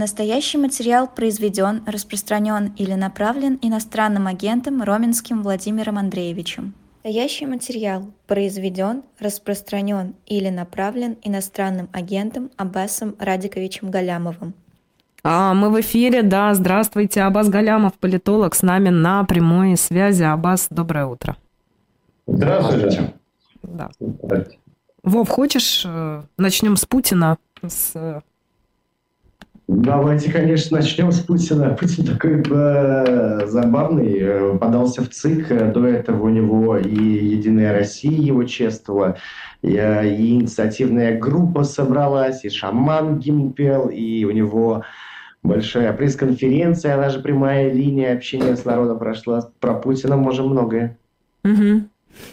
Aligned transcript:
Настоящий 0.00 0.56
материал 0.56 1.06
произведен, 1.08 1.82
распространен 1.84 2.72
или 2.78 2.94
направлен 2.94 3.58
иностранным 3.60 4.28
агентом 4.28 4.82
Роменским 4.82 5.42
Владимиром 5.42 5.98
Андреевичем. 5.98 6.72
Настоящий 7.04 7.44
материал 7.44 8.06
произведен, 8.26 9.02
распространен 9.18 10.14
или 10.24 10.48
направлен 10.48 11.18
иностранным 11.22 11.90
агентом 11.92 12.50
Аббасом 12.56 13.14
Радиковичем 13.18 13.90
Галямовым. 13.90 14.54
А 15.22 15.52
мы 15.52 15.68
в 15.68 15.78
эфире, 15.82 16.22
да, 16.22 16.54
здравствуйте, 16.54 17.20
Аббас 17.20 17.50
Галямов, 17.50 17.92
политолог, 17.98 18.54
с 18.54 18.62
нами 18.62 18.88
на 18.88 19.24
прямой 19.24 19.76
связи. 19.76 20.22
Аббас, 20.22 20.68
доброе 20.70 21.04
утро. 21.04 21.36
Здравствуйте. 22.26 23.12
Да. 23.62 23.90
Вов, 25.02 25.28
хочешь, 25.28 25.82
э, 25.84 26.22
начнем 26.38 26.76
с 26.78 26.86
Путина, 26.86 27.36
с 27.62 27.90
э, 27.94 28.20
Давайте, 29.72 30.32
конечно, 30.32 30.78
начнем 30.78 31.12
с 31.12 31.20
Путина. 31.20 31.76
Путин 31.78 32.04
такой 32.04 32.42
э, 32.42 33.46
забавный, 33.46 34.18
э, 34.18 34.58
подался 34.58 35.00
в 35.02 35.10
ЦИК. 35.10 35.70
До 35.72 35.86
этого 35.86 36.24
у 36.24 36.28
него 36.28 36.76
и 36.76 36.92
«Единая 36.92 37.72
Россия» 37.72 38.10
его 38.10 38.42
чествовала, 38.42 39.16
и, 39.62 39.76
э, 39.76 40.12
и 40.12 40.34
инициативная 40.34 41.16
группа 41.16 41.62
собралась, 41.62 42.44
и 42.44 42.50
шаман 42.50 43.20
гимн 43.20 43.52
пел, 43.52 43.86
и 43.86 44.24
у 44.24 44.32
него 44.32 44.82
большая 45.44 45.92
пресс-конференция, 45.92 46.94
она 46.94 47.08
же 47.08 47.20
прямая 47.20 47.72
линия 47.72 48.12
общения 48.14 48.56
с 48.56 48.64
народом 48.64 48.98
прошла. 48.98 49.52
Про 49.60 49.74
Путина 49.74 50.16
можем 50.16 50.48
многое. 50.48 50.98
Угу. 51.44 51.84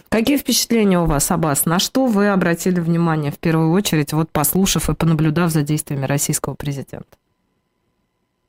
Какие 0.09 0.37
впечатления 0.37 0.99
у 0.99 1.05
вас, 1.05 1.29
Аббас? 1.29 1.67
На 1.67 1.77
что 1.77 2.07
вы 2.07 2.29
обратили 2.29 2.79
внимание 2.79 3.31
в 3.31 3.37
первую 3.37 3.73
очередь, 3.73 4.11
вот 4.11 4.31
послушав 4.31 4.89
и 4.89 4.95
понаблюдав 4.95 5.51
за 5.51 5.61
действиями 5.61 6.05
российского 6.05 6.55
президента? 6.55 7.05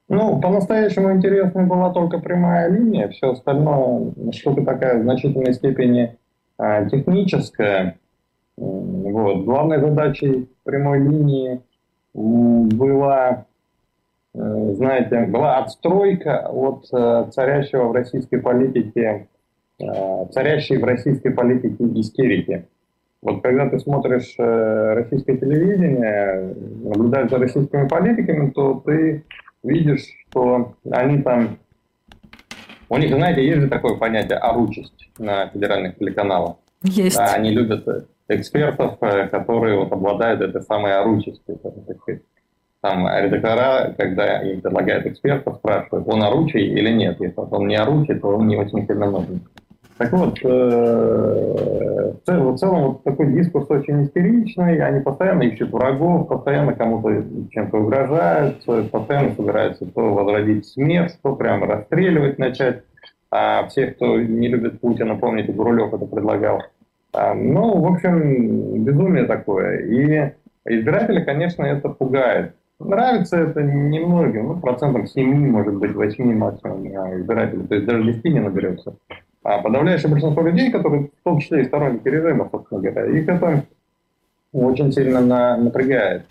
Ну, 0.09 0.41
по-настоящему 0.41 1.13
интересной 1.13 1.67
была 1.67 1.93
только 1.93 2.19
прямая 2.19 2.71
линия, 2.71 3.09
все 3.09 3.33
остальное 3.33 4.13
штука 4.33 4.65
такая 4.65 4.99
в 4.99 5.03
значительной 5.03 5.53
степени 5.53 6.17
а, 6.57 6.87
техническая. 6.87 7.99
Вот. 8.57 9.45
Главной 9.45 9.81
задачей 9.81 10.49
прямой 10.65 11.01
линии 11.01 11.61
была, 12.15 13.47
э, 14.35 14.73
знаете, 14.75 15.27
была 15.27 15.59
отстройка 15.59 16.49
от 16.49 16.87
э, 16.93 17.31
царящего 17.33 17.85
в 17.85 17.93
российской 17.93 18.39
политике, 18.39 19.29
э, 19.79 20.27
царящей 20.33 20.79
в 20.79 20.85
российской 20.85 21.31
политике 21.31 21.85
истерики. 22.01 22.67
Вот 23.21 23.43
когда 23.43 23.69
ты 23.69 23.81
смотришь 23.81 24.37
российское 24.39 25.37
телевидение, 25.37 26.55
наблюдаешь 26.85 27.31
за 27.31 27.39
российскими 27.39 27.89
политиками, 27.89 28.51
то 28.51 28.81
ты 28.87 29.25
видишь, 29.69 30.07
что 30.29 30.75
они 30.91 31.23
там... 31.23 31.59
У 32.89 32.97
них, 32.97 33.11
знаете, 33.15 33.47
есть 33.47 33.61
же 33.61 33.69
такое 33.69 33.97
понятие 33.97 34.39
оручесть 34.39 35.11
на 35.19 35.49
федеральных 35.49 35.99
телеканалах. 35.99 36.57
Есть. 36.83 37.17
Да, 37.17 37.35
они 37.35 37.51
любят 37.51 37.87
экспертов, 38.29 38.97
э, 39.01 39.29
которые 39.29 39.79
вот 39.79 39.93
обладают 39.93 40.41
этой 40.41 40.63
самой 40.63 40.97
оручестью. 40.97 41.61
Там 42.81 43.09
редактора, 43.09 43.95
когда 43.99 44.41
им 44.43 44.61
предлагают 44.61 45.07
экспертов, 45.07 45.57
спрашивают, 45.57 46.07
он 46.09 46.23
оручий 46.23 46.63
или 46.63 46.91
нет. 46.91 47.21
Если 47.21 47.35
он 47.37 47.67
не 47.67 47.77
оручий, 47.77 48.15
то 48.15 48.29
он 48.29 48.47
не 48.47 48.57
очень 48.57 48.87
сильно 48.87 49.11
нужен. 49.11 49.43
Так 49.99 50.13
вот, 50.13 50.39
э, 50.45 52.13
в 52.25 52.57
целом, 52.57 52.83
вот 52.85 53.03
такой 53.03 53.33
дискурс 53.33 53.69
очень 53.69 54.05
истеричный, 54.05 54.81
они 54.81 55.01
постоянно 55.01 55.43
ищут 55.43 55.73
врагов, 55.73 56.29
постоянно 56.29 56.73
кому-то 56.73 57.25
чем-то 57.51 57.79
угрожают, 57.79 58.65
постоянно 58.93 59.35
собираются 59.35 59.87
то 59.87 60.15
возродить 60.15 60.67
смерть, 60.67 61.19
то 61.21 61.35
прямо 61.35 61.67
расстреливать 61.67 62.39
начать. 62.39 62.85
А 63.31 63.67
всех, 63.67 63.97
кто 63.97 64.21
не 64.21 64.49
любит 64.49 64.81
Путина, 64.81 65.17
помните, 65.17 65.53
Гурулев 65.53 65.93
это 65.93 66.07
предлагал. 66.07 66.63
А, 67.13 67.35
ну, 67.35 67.81
в 67.81 67.93
общем, 67.93 68.85
безумие 68.85 69.25
такое. 69.25 69.81
И 69.81 70.33
избиратели, 70.65 71.25
конечно, 71.25 71.65
это 71.65 71.89
пугает. 71.89 72.55
Нравится 72.79 73.37
это 73.37 73.61
немногим, 73.61 74.47
ну, 74.47 74.61
процентом 74.61 75.09
7, 75.09 75.51
может 75.51 75.75
быть, 75.75 75.93
8 75.93 76.33
максимум 76.37 76.87
избирателей, 76.87 77.67
то 77.67 77.75
есть 77.75 77.87
даже 77.87 78.05
10 78.05 78.25
не 78.27 78.41
наберется. 78.41 78.95
А 79.43 79.59
подавляющее 79.59 80.11
большинство 80.11 80.43
людей, 80.43 80.71
которые 80.71 81.11
в 81.21 81.25
том 81.25 81.39
числе 81.39 81.63
и 81.63 81.65
сторонники 81.65 82.09
режима, 82.09 82.49
собственно 82.51 82.81
говоря, 82.81 83.07
их 83.07 83.29
это 83.29 83.65
очень 84.53 84.93
сильно 84.93 85.21
на, 85.21 85.57
напрягает. 85.57 86.25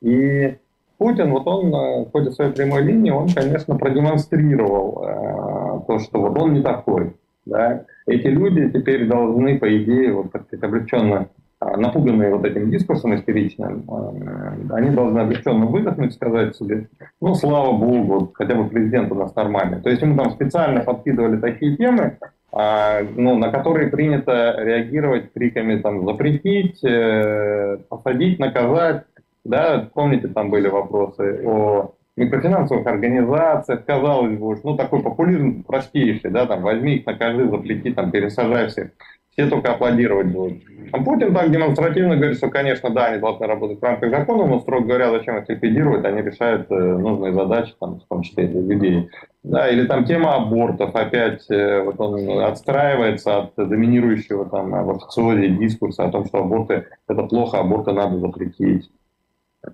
И 0.00 0.56
Путин, 0.98 1.30
вот 1.30 1.46
он 1.46 1.70
в 1.70 2.10
ходе 2.12 2.30
своей 2.30 2.52
прямой 2.52 2.82
линии, 2.82 3.10
он, 3.10 3.28
конечно, 3.30 3.76
продемонстрировал 3.76 5.04
э, 5.04 5.80
то, 5.86 5.98
что 5.98 6.20
вот 6.20 6.38
он 6.38 6.54
не 6.54 6.62
такой. 6.62 7.14
Да? 7.46 7.84
Эти 8.06 8.28
люди 8.28 8.70
теперь 8.70 9.06
должны, 9.06 9.58
по 9.58 9.76
идее, 9.76 10.12
вот 10.12 10.30
как 10.30 10.44
облегченно 10.62 11.28
а, 11.60 11.76
напуганные 11.76 12.34
вот 12.34 12.44
этим 12.44 12.70
дискурсом 12.70 13.14
истеричным, 13.14 13.84
а, 13.88 14.74
они 14.76 14.90
должны 14.90 15.20
облегченно 15.20 15.66
выдохнуть, 15.66 16.12
сказать 16.12 16.56
себе, 16.56 16.88
ну, 17.20 17.34
слава 17.34 17.72
богу, 17.72 18.30
хотя 18.34 18.54
бы 18.54 18.68
президент 18.68 19.10
у 19.12 19.14
нас 19.14 19.34
нормальный. 19.34 19.80
То 19.80 19.88
есть 19.88 20.02
ему 20.02 20.16
там 20.16 20.32
специально 20.32 20.80
подкидывали 20.80 21.38
такие 21.38 21.76
темы, 21.76 22.18
ну, 22.56 23.36
на 23.36 23.50
которые 23.50 23.88
принято 23.88 24.54
реагировать 24.58 25.32
криками 25.32 25.80
там 25.80 26.06
запретить, 26.06 26.84
э, 26.84 27.78
посадить, 27.88 28.38
наказать. 28.38 29.04
Да, 29.44 29.88
помните, 29.92 30.28
там 30.28 30.50
были 30.50 30.68
вопросы 30.68 31.42
о 31.44 31.94
микрофинансовых 32.16 32.86
организациях, 32.86 33.84
казалось 33.84 34.38
бы, 34.38 34.56
ну, 34.62 34.76
такой 34.76 35.02
популизм 35.02 35.64
простейший, 35.64 36.30
да, 36.30 36.46
там, 36.46 36.62
возьми 36.62 36.96
их, 36.96 37.06
накажи, 37.06 37.48
запрети, 37.48 37.92
там, 37.92 38.12
пересажай 38.12 38.68
всех 38.68 38.90
все 39.34 39.48
только 39.48 39.72
аплодировать 39.72 40.28
будут. 40.28 40.62
А 40.92 40.98
Путин 41.02 41.34
так 41.34 41.50
демонстративно 41.50 42.16
говорит, 42.16 42.36
что, 42.36 42.48
конечно, 42.48 42.88
да, 42.90 43.06
они 43.06 43.20
должны 43.20 43.46
работать 43.46 43.80
в 43.80 43.82
рамках 43.82 44.10
закона, 44.10 44.46
но, 44.46 44.60
строго 44.60 44.86
говоря, 44.86 45.10
зачем 45.10 45.38
их 45.38 45.48
ликвидировать, 45.48 46.04
они 46.04 46.22
решают 46.22 46.70
э, 46.70 46.74
нужные 46.74 47.32
задачи, 47.32 47.74
там, 47.80 47.98
в 47.98 48.04
том 48.06 48.22
числе 48.22 48.46
для 48.46 48.60
людей. 48.60 49.10
Да, 49.42 49.68
или 49.68 49.86
там 49.86 50.04
тема 50.04 50.36
абортов, 50.36 50.94
опять 50.94 51.50
э, 51.50 51.82
вот 51.82 52.00
он 52.00 52.44
отстраивается 52.44 53.38
от 53.38 53.54
доминирующего 53.56 54.46
там 54.46 54.70
в 54.70 54.90
официозе 54.90 55.48
дискурса 55.48 56.04
о 56.04 56.10
том, 56.10 56.26
что 56.26 56.38
аборты 56.38 56.86
это 57.08 57.22
плохо, 57.24 57.58
аборты 57.58 57.92
надо 57.92 58.18
запретить. 58.20 58.88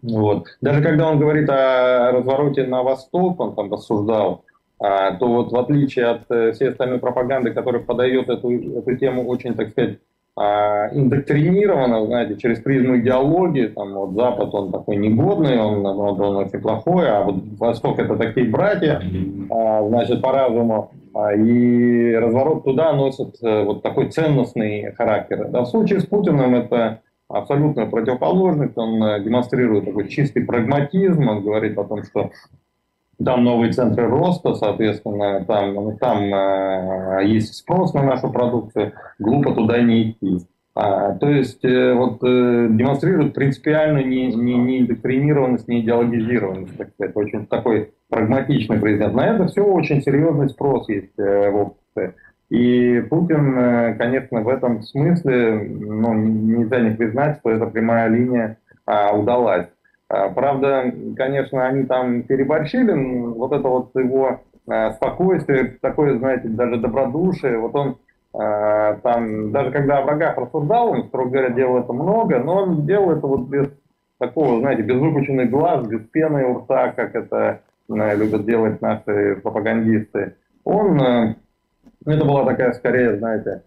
Вот. 0.02 0.46
Даже 0.60 0.82
когда 0.82 1.08
он 1.08 1.18
говорит 1.18 1.50
о 1.50 2.12
развороте 2.12 2.66
на 2.66 2.82
восток, 2.82 3.38
он 3.40 3.54
там 3.54 3.70
рассуждал, 3.70 4.44
то 4.80 5.28
вот 5.28 5.52
в 5.52 5.56
отличие 5.56 6.06
от 6.06 6.22
э, 6.30 6.52
всей 6.52 6.70
остальной 6.70 6.98
пропаганды, 6.98 7.50
которая 7.52 7.82
подает 7.82 8.30
эту, 8.30 8.78
эту 8.78 8.96
тему 8.96 9.26
очень, 9.26 9.54
так 9.54 9.70
сказать, 9.70 9.98
а, 10.36 10.88
индоктринированно, 10.92 12.06
знаете, 12.06 12.36
через 12.36 12.60
призму 12.60 12.96
идеологии, 12.98 13.66
там 13.66 13.92
вот 13.92 14.14
Запад, 14.14 14.54
он 14.54 14.72
такой 14.72 14.96
негодный, 14.96 15.58
он, 15.58 15.84
он, 15.84 16.20
он 16.20 16.36
очень 16.36 16.60
плохой, 16.60 17.10
а 17.10 17.24
вот 17.24 17.42
Восток 17.58 17.98
это 17.98 18.16
такие 18.16 18.48
братья, 18.48 19.02
а, 19.50 19.86
значит, 19.86 20.22
по 20.22 20.32
разуму, 20.32 20.92
и 21.36 22.14
разворот 22.14 22.64
туда 22.64 22.92
носит 22.92 23.36
э, 23.42 23.64
вот 23.64 23.82
такой 23.82 24.10
ценностный 24.10 24.92
характер. 24.92 25.48
Да, 25.50 25.62
в 25.62 25.66
случае 25.66 26.00
с 26.00 26.06
Путиным 26.06 26.54
это 26.54 27.00
абсолютно 27.28 27.86
противоположность, 27.86 28.78
он 28.78 29.02
э, 29.02 29.20
демонстрирует 29.22 29.86
такой 29.86 30.08
чистый 30.08 30.44
прагматизм, 30.44 31.28
он 31.28 31.42
говорит 31.42 31.76
о 31.76 31.84
том, 31.84 32.04
что 32.04 32.30
там 33.24 33.44
новые 33.44 33.72
центры 33.72 34.08
роста, 34.08 34.54
соответственно, 34.54 35.44
там, 35.44 35.74
ну, 35.74 35.96
там 35.98 36.22
э, 36.32 37.24
есть 37.26 37.54
спрос 37.54 37.94
на 37.94 38.02
нашу 38.02 38.30
продукцию, 38.30 38.92
глупо 39.18 39.54
туда 39.54 39.80
не 39.82 40.10
идти. 40.10 40.46
А, 40.74 41.14
то 41.16 41.28
есть 41.28 41.64
э, 41.64 41.94
вот 41.94 42.22
э, 42.22 42.68
демонстрирует 42.70 43.34
принципиальную 43.34 44.06
не, 44.06 44.32
не, 44.32 44.54
не 44.54 44.78
индоктринированность, 44.80 45.68
не 45.68 45.80
идеологизированность, 45.80 46.76
так 46.76 46.90
сказать, 46.90 47.16
очень 47.16 47.46
такой 47.46 47.92
прагматичный 48.08 48.78
президент. 48.78 49.14
На 49.14 49.34
это 49.34 49.48
все 49.48 49.64
очень 49.64 50.00
серьезный 50.00 50.48
спрос 50.48 50.88
есть 50.88 51.18
э, 51.18 51.50
в 51.50 51.56
обществе. 51.56 52.14
И 52.50 53.04
Путин, 53.10 53.58
э, 53.58 53.94
конечно, 53.94 54.42
в 54.42 54.48
этом 54.48 54.82
смысле 54.82 55.68
ну, 55.68 56.14
нельзя 56.14 56.80
не 56.80 56.96
признать, 56.96 57.38
что 57.38 57.50
эта 57.50 57.66
прямая 57.66 58.08
линия 58.08 58.56
а, 58.86 59.12
удалась. 59.12 59.66
А, 60.10 60.28
правда, 60.28 60.92
конечно, 61.16 61.64
они 61.68 61.84
там 61.84 62.24
переборщили, 62.24 62.92
вот 63.28 63.52
это 63.52 63.68
вот 63.68 63.94
его 63.94 64.40
а, 64.68 64.90
спокойствие, 64.94 65.78
такое, 65.80 66.18
знаете, 66.18 66.48
даже 66.48 66.78
добродушие, 66.78 67.58
вот 67.58 67.72
он 67.76 67.96
а, 68.34 68.94
там, 69.04 69.52
даже 69.52 69.70
когда 69.70 69.98
о 69.98 70.02
врагах 70.02 70.36
рассуждал, 70.36 70.90
он, 70.90 71.04
строго 71.04 71.30
говоря, 71.30 71.50
делал 71.50 71.78
это 71.78 71.92
много, 71.92 72.40
но 72.40 72.56
он 72.56 72.86
делал 72.86 73.12
это 73.12 73.24
вот 73.24 73.42
без 73.42 73.68
такого, 74.18 74.58
знаете, 74.58 74.82
без 74.82 74.96
выпученных 74.96 75.48
глаз, 75.48 75.86
без 75.86 76.00
пены 76.08 76.44
у 76.44 76.58
рта, 76.58 76.90
как 76.90 77.14
это 77.14 77.60
любят 77.88 78.44
делать 78.44 78.80
наши 78.80 79.36
пропагандисты. 79.40 80.34
Он, 80.64 80.96
ну, 80.96 82.12
это 82.12 82.24
была 82.24 82.44
такая, 82.44 82.72
скорее, 82.72 83.16
знаете, 83.16 83.62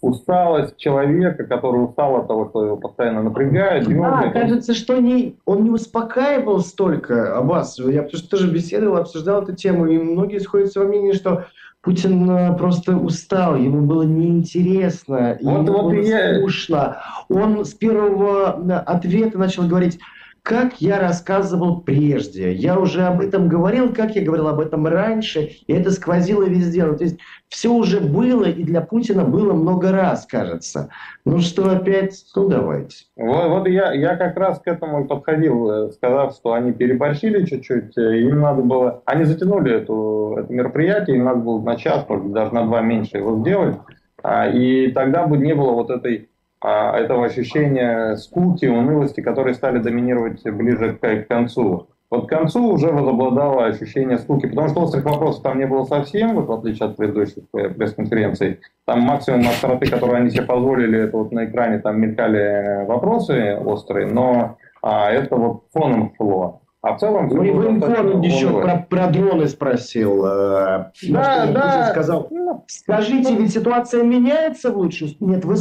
усталость 0.00 0.76
человека, 0.76 1.44
который 1.44 1.84
устал 1.84 2.16
от 2.16 2.28
того, 2.28 2.48
что 2.48 2.64
его 2.64 2.76
постоянно 2.76 3.22
напрягают. 3.22 3.86
Да, 3.86 4.30
кажется, 4.30 4.74
что 4.74 4.98
не, 4.98 5.36
он 5.44 5.64
не 5.64 5.70
успокаивал 5.70 6.60
столько 6.60 7.36
Аббас. 7.36 7.78
Я 7.78 8.02
потому 8.02 8.18
что 8.18 8.30
тоже 8.30 8.50
беседовал, 8.50 8.96
обсуждал 8.96 9.42
эту 9.42 9.54
тему, 9.54 9.86
и 9.86 9.98
многие 9.98 10.38
сходятся 10.38 10.80
во 10.80 10.86
мнении, 10.86 11.12
что 11.12 11.44
Путин 11.82 12.30
э, 12.30 12.56
просто 12.58 12.96
устал, 12.96 13.56
ему 13.56 13.86
было 13.86 14.02
неинтересно, 14.02 15.38
вот, 15.40 15.52
ему 15.52 15.72
вот 15.72 15.82
было 15.82 15.92
я... 15.92 16.38
скучно. 16.38 16.98
Он 17.30 17.64
с 17.64 17.72
первого 17.72 18.60
э, 18.60 18.72
ответа 18.72 19.38
начал 19.38 19.66
говорить, 19.66 19.98
как 20.42 20.80
я 20.80 20.98
рассказывал 20.98 21.82
прежде. 21.82 22.52
Я 22.52 22.78
уже 22.78 23.02
об 23.02 23.20
этом 23.20 23.48
говорил, 23.48 23.92
как 23.92 24.16
я 24.16 24.22
говорил 24.22 24.48
об 24.48 24.60
этом 24.60 24.86
раньше, 24.86 25.50
и 25.66 25.72
это 25.72 25.90
сквозило 25.90 26.44
везде. 26.44 26.84
Ну, 26.84 26.96
то 26.96 27.04
есть 27.04 27.18
все 27.48 27.72
уже 27.72 28.00
было, 28.00 28.44
и 28.44 28.62
для 28.62 28.80
Путина 28.80 29.24
было 29.24 29.52
много 29.52 29.92
раз, 29.92 30.26
кажется. 30.26 30.88
Ну 31.24 31.40
что 31.40 31.70
опять? 31.70 32.24
Ну 32.34 32.48
давайте. 32.48 33.04
Вот, 33.16 33.48
вот 33.48 33.68
я, 33.68 33.92
я 33.92 34.16
как 34.16 34.36
раз 34.36 34.60
к 34.60 34.66
этому 34.66 35.06
подходил, 35.06 35.70
э, 35.70 35.90
сказав, 35.92 36.34
что 36.34 36.52
они 36.52 36.72
переборщили 36.72 37.44
чуть-чуть, 37.44 37.98
э, 37.98 38.20
им 38.20 38.40
надо 38.40 38.62
было... 38.62 39.02
Они 39.04 39.24
затянули 39.24 39.72
эту, 39.72 40.36
это 40.38 40.52
мероприятие, 40.52 41.16
им 41.16 41.24
надо 41.24 41.40
было 41.40 41.60
на 41.60 41.76
час, 41.76 42.06
даже 42.08 42.54
на 42.54 42.64
два 42.64 42.80
меньше 42.80 43.18
его 43.18 43.38
сделать, 43.40 43.76
а, 44.22 44.48
и 44.48 44.90
тогда 44.92 45.26
бы 45.26 45.36
не 45.36 45.54
было 45.54 45.72
вот 45.72 45.90
этой 45.90 46.29
а, 46.60 46.96
этого 46.98 47.26
ощущения 47.26 48.16
скуки, 48.16 48.66
унылости, 48.66 49.20
которые 49.20 49.54
стали 49.54 49.78
доминировать 49.78 50.42
ближе 50.44 50.94
к, 50.94 51.00
к 51.00 51.28
концу. 51.28 51.88
Вот 52.10 52.26
к 52.26 52.28
концу 52.28 52.72
уже 52.72 52.88
возобладало 52.88 53.66
ощущение 53.66 54.18
скуки, 54.18 54.46
потому 54.46 54.68
что 54.68 54.80
острых 54.80 55.04
вопросов 55.04 55.42
там 55.42 55.58
не 55.58 55.66
было 55.66 55.84
совсем, 55.84 56.34
вот 56.34 56.48
в 56.48 56.52
отличие 56.52 56.88
от 56.88 56.96
предыдущих 56.96 57.44
э, 57.54 57.68
пресс-конференций. 57.68 58.58
Там 58.84 59.00
максимум 59.02 59.42
остроты, 59.42 59.88
которую 59.88 60.18
они 60.18 60.30
себе 60.30 60.42
позволили, 60.42 61.04
это 61.04 61.16
вот 61.16 61.30
на 61.30 61.44
экране 61.44 61.78
там 61.78 62.00
мелькали 62.00 62.84
вопросы 62.84 63.56
острые, 63.64 64.06
но 64.08 64.56
а, 64.82 65.10
это 65.10 65.36
вот 65.36 65.64
фоном 65.72 66.12
шло. 66.16 66.62
А 66.82 66.94
в 66.94 66.98
целом... 66.98 67.28
Ну, 67.28 67.42
и 67.42 67.50
военкор 67.50 68.06
еще 68.22 68.60
про, 68.60 68.86
про 68.88 69.06
дроны 69.08 69.46
спросил. 69.46 70.24
Э, 70.24 70.90
да, 71.08 71.46
да. 71.46 71.90
Сказал, 71.90 72.26
ну, 72.30 72.64
скажите, 72.66 73.36
ведь 73.36 73.52
ситуация 73.52 74.02
меняется 74.02 74.72
в 74.72 74.78
лучшую? 74.78 75.12
Нет, 75.20 75.44
вы 75.44 75.56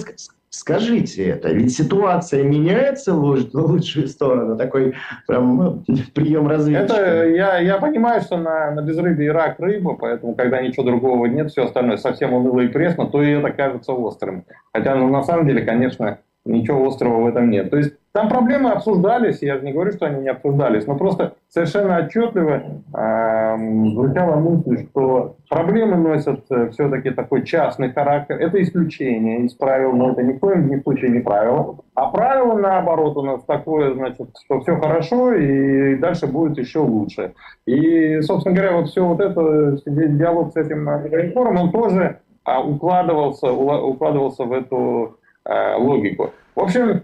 Скажите 0.52 1.26
это, 1.26 1.50
ведь 1.54 1.76
ситуация 1.76 2.44
меняется 2.44 3.14
в 3.14 3.24
лучшую 3.54 4.08
сторону, 4.08 4.58
такой 4.58 4.96
прям 5.28 5.58
ну, 5.58 5.84
прием 6.16 6.48
разведчика. 6.48 6.96
Это 6.96 7.28
я, 7.28 7.60
я 7.60 7.78
понимаю, 7.78 8.22
что 8.22 8.38
на, 8.38 8.72
на 8.72 8.82
безрыбье 8.82 9.32
рак 9.32 9.60
рыба, 9.60 9.96
поэтому 9.96 10.34
когда 10.34 10.60
ничего 10.60 10.84
другого 10.84 11.28
нет, 11.28 11.52
все 11.52 11.66
остальное 11.66 11.98
совсем 11.98 12.34
уныло 12.34 12.62
и 12.62 12.68
пресно, 12.68 13.06
то 13.06 13.22
и 13.22 13.30
это 13.30 13.52
кажется 13.52 13.94
острым. 13.94 14.44
Хотя 14.74 14.96
ну, 14.96 15.08
на 15.10 15.22
самом 15.22 15.46
деле, 15.46 15.62
конечно, 15.62 16.18
ничего 16.46 16.88
острого 16.88 17.22
в 17.22 17.28
этом 17.28 17.52
нет. 17.52 17.70
То 17.70 17.78
есть 17.78 17.94
там 18.20 18.28
проблемы 18.28 18.72
обсуждались, 18.72 19.42
я 19.42 19.56
же 19.56 19.64
не 19.64 19.72
говорю, 19.72 19.94
что 19.94 20.08
они 20.08 20.24
не 20.24 20.28
обсуждались, 20.28 20.86
но 20.86 20.98
просто 20.98 21.36
совершенно 21.48 22.00
отчетливо 22.00 22.64
э, 22.94 23.58
звучала 23.94 24.36
мысль, 24.36 24.88
что 24.90 25.38
проблемы 25.50 25.96
носят 25.96 26.44
э, 26.50 26.70
все-таки 26.72 27.12
такой 27.12 27.46
частный 27.46 27.94
характер. 27.94 28.36
Это 28.36 28.62
исключение 28.62 29.46
из 29.46 29.54
правил, 29.54 29.94
но 29.94 30.12
это 30.12 30.22
ни 30.24 30.34
в 30.34 30.40
коем 30.40 30.84
случае 30.84 31.12
не 31.12 31.20
правило. 31.20 31.78
А 31.96 32.10
правило, 32.12 32.58
наоборот, 32.58 33.16
у 33.16 33.22
нас 33.22 33.42
такое, 33.46 33.94
значит, 33.94 34.28
что 34.44 34.60
все 34.60 34.76
хорошо 34.76 35.34
и 35.34 35.96
дальше 35.96 36.28
будет 36.28 36.58
еще 36.58 36.80
лучше. 36.80 37.32
И, 37.66 38.20
собственно 38.20 38.54
говоря, 38.54 38.76
вот 38.76 38.90
все 38.90 39.06
вот 39.06 39.22
это, 39.22 39.80
диалог 39.86 40.52
с 40.52 40.58
этим 40.58 40.90
регионом, 41.06 41.56
он 41.56 41.72
тоже 41.72 42.20
а, 42.44 42.60
укладывался, 42.62 43.50
укладывался 43.50 44.44
в 44.44 44.52
эту 44.52 45.20
а, 45.46 45.78
логику. 45.78 46.32
В 46.56 46.60
общем, 46.60 46.82
Э, 46.90 47.00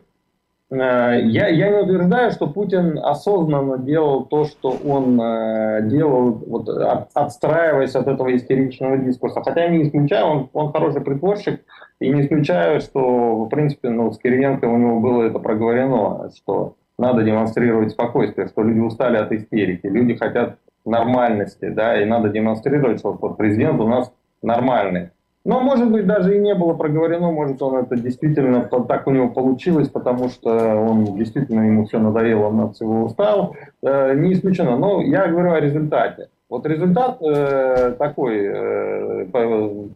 я, 0.71 1.47
я 1.47 1.69
не 1.69 1.83
утверждаю, 1.83 2.31
что 2.31 2.47
Путин 2.47 2.97
осознанно 2.97 3.77
делал 3.77 4.25
то, 4.25 4.45
что 4.45 4.71
он 4.71 5.21
э, 5.21 5.81
делал, 5.83 6.31
вот, 6.31 6.67
от, 6.69 7.09
отстраиваясь 7.13 7.95
от 7.95 8.07
этого 8.07 8.35
истеричного 8.35 8.97
дискурса. 8.97 9.43
Хотя 9.43 9.65
я 9.65 9.69
не 9.69 9.83
исключаю, 9.83 10.25
он, 10.25 10.49
он 10.53 10.71
хороший 10.71 11.01
притворщик, 11.01 11.61
и 11.99 12.09
не 12.09 12.21
исключаю, 12.21 12.81
что, 12.81 13.45
в 13.45 13.49
принципе, 13.49 13.89
ну, 13.89 14.11
с 14.11 14.17
Кириенко 14.17 14.65
у 14.65 14.77
него 14.77 14.99
было 14.99 15.23
это 15.23 15.39
проговорено, 15.39 16.31
что 16.35 16.75
надо 16.97 17.23
демонстрировать 17.23 17.91
спокойствие, 17.91 18.47
что 18.47 18.63
люди 18.63 18.79
устали 18.79 19.17
от 19.17 19.31
истерики, 19.31 19.85
люди 19.85 20.15
хотят 20.15 20.57
нормальности, 20.85 21.69
да, 21.69 22.01
и 22.01 22.05
надо 22.05 22.29
демонстрировать, 22.29 22.99
что 22.99 23.13
вот 23.13 23.37
президент 23.37 23.79
у 23.79 23.87
нас 23.87 24.11
нормальный. 24.41 25.09
Но, 25.45 25.61
может 25.61 25.91
быть, 25.91 26.07
даже 26.07 26.35
и 26.35 26.39
не 26.39 26.55
было 26.55 26.73
проговорено, 26.73 27.31
может, 27.31 27.61
он 27.61 27.75
это 27.75 27.95
действительно 27.95 28.63
так 28.63 29.05
у 29.05 29.11
него 29.11 29.29
получилось, 29.29 29.89
потому 29.89 30.29
что 30.29 30.51
он 30.51 31.15
действительно 31.15 31.61
ему 31.61 31.85
все 31.85 31.99
надоело, 31.99 32.47
он 32.47 32.61
от 32.61 32.75
всего 32.75 33.03
устал. 33.03 33.55
Э, 33.83 34.15
не 34.15 34.33
исключено. 34.33 34.75
Но 34.75 35.01
я 35.01 35.27
говорю 35.27 35.51
о 35.51 35.59
результате. 35.59 36.29
Вот 36.49 36.65
результат 36.65 37.21
э, 37.21 37.95
такой, 37.97 38.37
э, 38.37 39.25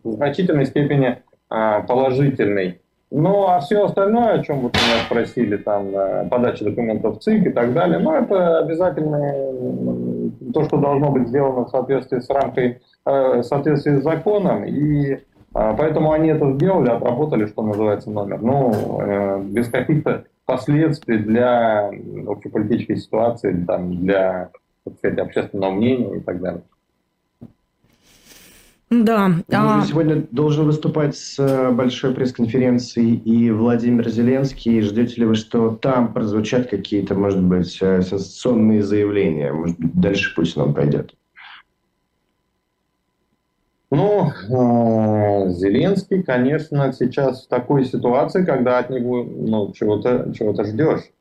в 0.03 0.11
значительной 0.11 0.65
степени 0.65 1.17
э, 1.49 1.81
положительный. 1.87 2.81
Ну, 3.11 3.47
а 3.47 3.59
все 3.59 3.85
остальное, 3.85 4.33
о 4.33 4.43
чем 4.43 4.59
вот 4.59 4.73
меня 4.73 5.03
спросили, 5.05 5.57
там, 5.57 5.87
подача 6.29 6.63
документов 6.63 7.17
в 7.17 7.21
ЦИК 7.21 7.47
и 7.47 7.49
так 7.49 7.73
далее, 7.73 7.97
ну, 7.97 8.13
это 8.13 8.59
обязательно 8.59 9.33
то, 10.53 10.63
что 10.65 10.77
должно 10.77 11.09
быть 11.09 11.27
сделано 11.27 11.65
в 11.65 11.69
соответствии 11.69 12.19
с 12.19 12.29
рамкой, 12.29 12.81
в 13.05 13.41
соответствии 13.41 13.95
с 13.95 14.03
законом, 14.03 14.63
и 14.63 15.13
а, 15.13 15.19
поэтому 15.53 16.11
они 16.11 16.29
это 16.29 16.53
сделали, 16.53 16.89
отработали, 16.89 17.45
что 17.47 17.63
называется, 17.63 18.11
номер. 18.11 18.41
Ну, 18.41 19.01
э, 19.01 19.43
без 19.43 19.69
каких-то 19.69 20.25
последствий 20.45 21.17
для 21.19 21.91
общеполитической 22.27 22.97
ситуации, 22.97 23.63
там, 23.65 23.95
для, 23.95 24.49
так 24.83 24.97
сказать, 24.97 25.19
общественного 25.19 25.71
мнения 25.71 26.17
и 26.17 26.19
так 26.21 26.41
далее. 26.41 26.61
Да. 28.89 29.31
А... 29.51 29.85
сегодня 29.85 30.25
должен 30.31 30.65
выступать 30.65 31.15
с 31.15 31.37
э, 31.37 31.71
большой 31.71 32.15
пресс-конференцией 32.15 33.17
и 33.17 33.51
Владимир 33.51 34.09
Зеленский. 34.09 34.81
Ждете 34.81 35.21
ли 35.21 35.25
вы, 35.27 35.35
что 35.35 35.75
там 35.75 36.11
прозвучат 36.11 36.67
какие-то, 36.67 37.13
может 37.13 37.43
быть, 37.43 37.77
э, 37.81 38.01
сенсационные 38.01 38.81
заявления? 38.81 39.53
Может 39.53 39.77
быть, 39.77 39.93
дальше 39.93 40.33
пусть 40.35 40.57
он 40.57 40.73
пойдет? 40.73 41.13
Ну, 43.91 44.27
э, 44.27 45.49
Зеленский, 45.49 46.21
конечно, 46.21 46.93
сейчас 46.93 47.45
в 47.45 47.47
такой 47.47 47.85
ситуации, 47.85 48.45
когда 48.45 48.77
от 48.77 48.91
него 48.91 49.23
ну, 49.23 49.71
чего-то 49.73 50.31
чего 50.37 50.53
ждешь. 50.63 51.11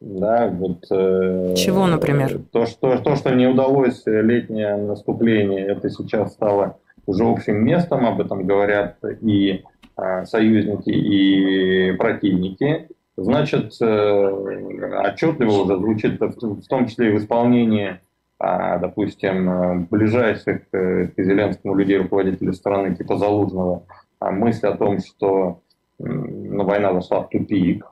Да, 0.00 0.48
вот, 0.48 0.86
э, 0.90 1.54
Чего, 1.56 1.86
например? 1.86 2.40
То 2.52 2.66
что, 2.66 2.98
то, 2.98 3.16
что 3.16 3.30
не 3.34 3.46
удалось 3.46 4.02
летнее 4.06 4.76
наступление, 4.76 5.66
это 5.66 5.90
сейчас 5.90 6.32
стало 6.32 6.78
уже 7.06 7.24
общим 7.24 7.64
местом, 7.64 8.06
об 8.06 8.20
этом 8.20 8.46
говорят 8.46 8.96
и 9.20 9.62
э, 9.96 10.24
союзники, 10.24 10.90
и 10.90 11.92
противники. 11.92 12.88
Значит, 13.16 13.74
э, 13.82 15.04
отчетливо 15.06 15.50
уже 15.50 15.76
звучит, 15.76 16.18
в 16.18 16.66
том 16.66 16.86
числе 16.86 17.10
и 17.10 17.12
в 17.12 17.18
исполнении 17.18 18.00
а, 18.42 18.78
допустим, 18.78 19.50
э, 19.50 19.86
ближайших 19.90 20.62
э, 20.72 21.08
к 21.08 21.22
Зеленскому 21.22 21.74
людей, 21.74 21.98
руководителей 21.98 22.54
страны, 22.54 22.96
типа 22.96 23.18
Залужного, 23.18 23.82
а, 24.18 24.30
мысль 24.30 24.66
о 24.66 24.78
том, 24.78 24.98
что 25.00 25.60
ну, 25.98 26.64
война 26.64 26.94
зашла 26.94 27.20
в 27.20 27.28
тупик, 27.28 27.84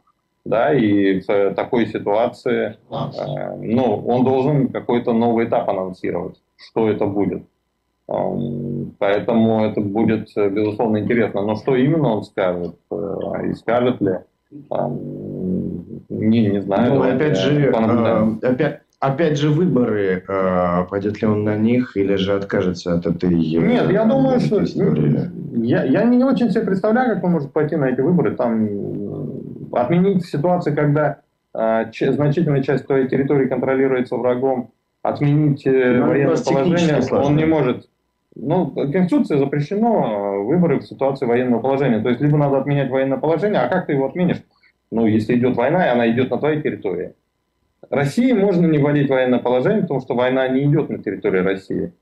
да, 0.47 0.73
и 0.73 1.21
в 1.21 1.55
такой 1.55 1.87
ситуации, 1.88 2.78
э, 2.90 3.57
ну, 3.61 4.02
он 4.07 4.25
должен 4.25 4.69
какой-то 4.69 5.12
новый 5.12 5.45
этап 5.45 5.69
анонсировать, 5.69 6.40
что 6.57 6.88
это 6.88 7.05
будет. 7.05 7.43
Поэтому 8.07 9.67
это 9.67 9.83
будет, 9.83 10.31
безусловно, 10.35 11.00
интересно. 11.00 11.43
Но 11.43 11.57
что 11.57 11.76
именно 11.76 12.14
он 12.14 12.25
скажет, 12.25 12.75
и 12.90 13.52
скажет 13.52 14.00
ли, 14.00 14.21
не, 16.09 16.47
не 16.47 16.62
знаю. 16.62 16.95
Ну, 16.95 17.02
опять 17.02 17.37
же, 17.37 17.71
опять, 18.43 18.81
опять 19.00 19.38
же 19.38 19.50
выборы, 19.50 20.25
э, 20.26 20.87
пойдет 20.90 21.21
ли 21.23 21.28
он 21.28 21.45
на 21.45 21.57
них 21.57 21.97
или 21.97 22.17
же 22.17 22.35
откажется 22.35 22.95
от 22.95 23.07
этой 23.07 23.31
Нет, 23.31 23.90
я 23.90 24.05
думаю, 24.05 24.40
что 24.40 24.62
я, 24.62 25.85
я 25.85 26.05
не 26.05 26.25
очень 26.25 26.50
себе 26.50 26.62
представляю, 26.62 27.14
как 27.14 27.25
он 27.25 27.33
может 27.33 27.52
пойти 27.52 27.76
на 27.76 27.87
эти 27.87 28.00
выборы. 28.00 28.35
Там 28.35 28.69
отменить 29.73 30.25
ситуацию, 30.26 30.75
когда 30.75 31.21
э, 31.55 31.85
значительная 31.93 32.62
часть 32.62 32.87
твоей 32.87 33.09
территории 33.09 33.49
контролируется 33.49 34.17
врагом, 34.17 34.71
отменить 35.02 35.67
э, 35.67 35.99
ну, 35.99 36.07
военное 36.09 36.37
положение 36.37 37.00
он 37.12 37.37
не 37.37 37.47
может. 37.47 37.88
Ну, 38.35 38.71
Конституция 38.71 39.38
запрещено 39.38 40.45
выборы 40.45 40.78
в 40.78 40.85
ситуации 40.85 41.26
военного 41.26 41.61
положения. 41.61 42.00
То 42.00 42.09
есть, 42.09 42.21
либо 42.21 42.37
надо 42.37 42.59
отменять 42.59 42.90
военное 42.90 43.19
положение, 43.19 43.61
а 43.61 43.69
как 43.69 43.87
ты 43.87 43.93
его 43.93 44.07
отменишь? 44.07 44.43
Ну, 44.90 45.07
если 45.07 45.37
идет 45.37 45.57
война, 45.57 45.87
и 45.87 45.90
она 45.90 46.09
идет 46.09 46.31
на 46.31 46.38
твоей 46.38 46.62
территории. 46.62 47.14
России 47.90 48.32
можно 48.32 48.66
не 48.66 48.78
вводить 48.78 49.08
военное 49.08 49.38
положение, 49.38 49.82
потому 49.82 50.00
что 50.00 50.14
война 50.14 50.47
не 50.49 50.64
идет 50.64 50.90
на 50.90 50.99
территории 50.99 51.40
России. 51.40 51.92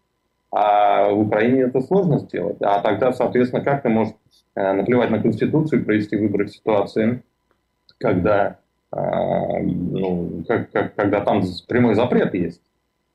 А 0.50 1.10
в 1.10 1.20
Украине 1.20 1.62
это 1.62 1.80
сложно 1.80 2.18
сделать. 2.18 2.56
А 2.60 2.80
тогда, 2.80 3.12
соответственно, 3.12 3.62
как 3.62 3.82
ты 3.82 3.88
можешь 3.88 4.14
э, 4.54 4.72
наплевать 4.72 5.10
на 5.10 5.20
Конституцию 5.20 5.80
и 5.80 5.84
провести 5.84 6.16
выборы 6.16 6.46
в 6.46 6.50
ситуации, 6.50 7.22
когда, 7.98 8.58
э, 8.92 9.60
ну, 9.62 10.44
как, 10.48 10.70
как, 10.70 10.94
когда 10.94 11.20
там 11.20 11.42
прямой 11.68 11.94
запрет 11.94 12.34
есть? 12.34 12.62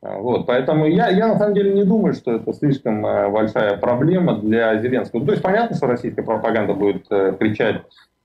Вот, 0.02 0.48
поэтому 0.48 0.88
я, 0.88 1.10
я 1.10 1.28
на 1.28 1.38
самом 1.38 1.54
деле 1.54 1.74
не 1.74 1.84
думаю, 1.84 2.14
что 2.14 2.36
это 2.36 2.54
слишком 2.54 3.06
э, 3.06 3.30
большая 3.30 3.78
проблема 3.78 4.40
для 4.40 4.78
Зеленского. 4.80 5.26
То 5.26 5.32
есть 5.32 5.44
понятно, 5.44 5.76
что 5.76 5.88
российская 5.88 6.24
пропаганда 6.24 6.74
будет 6.74 7.08
кричать 7.08 7.82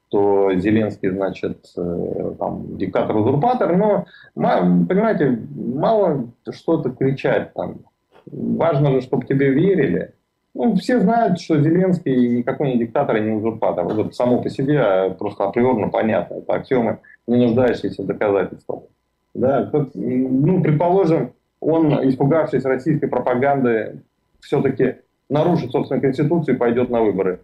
что 0.08 0.54
Зеленский, 0.54 1.10
значит, 1.10 1.66
э, 1.76 2.32
там, 2.38 2.76
диктатор-узурпатор, 2.76 3.76
но, 3.76 4.06
понимаете, 4.34 5.38
мало 5.54 6.28
что-то 6.50 6.90
кричать 6.90 7.52
там. 7.54 7.78
Важно 8.26 8.92
же, 8.92 9.00
чтобы 9.02 9.26
тебе 9.26 9.50
верили. 9.50 10.12
Ну, 10.54 10.74
все 10.76 11.00
знают, 11.00 11.40
что 11.40 11.60
Зеленский 11.60 12.38
никакой 12.38 12.72
не 12.72 12.78
диктатор 12.78 13.16
и 13.16 13.20
не 13.20 13.32
узурпатор. 13.32 13.84
Вот 13.84 14.14
само 14.14 14.42
по 14.42 14.48
себе 14.48 14.80
а 14.80 15.10
просто 15.10 15.44
априорно 15.44 15.88
понятно. 15.88 16.36
Это 16.36 16.54
аксиомы, 16.54 16.98
не 17.26 17.36
нуждающиеся 17.44 18.02
в 18.02 18.06
доказательствах. 18.06 18.84
Да, 19.34 19.66
тут, 19.66 19.90
ну, 19.94 20.62
предположим, 20.62 21.32
он, 21.60 22.08
испугавшись 22.08 22.64
российской 22.64 23.06
пропаганды, 23.06 24.02
все-таки 24.40 24.96
нарушит 25.28 25.72
собственную 25.72 26.00
конституцию 26.00 26.54
и 26.54 26.58
пойдет 26.58 26.88
на 26.88 27.02
выборы. 27.02 27.40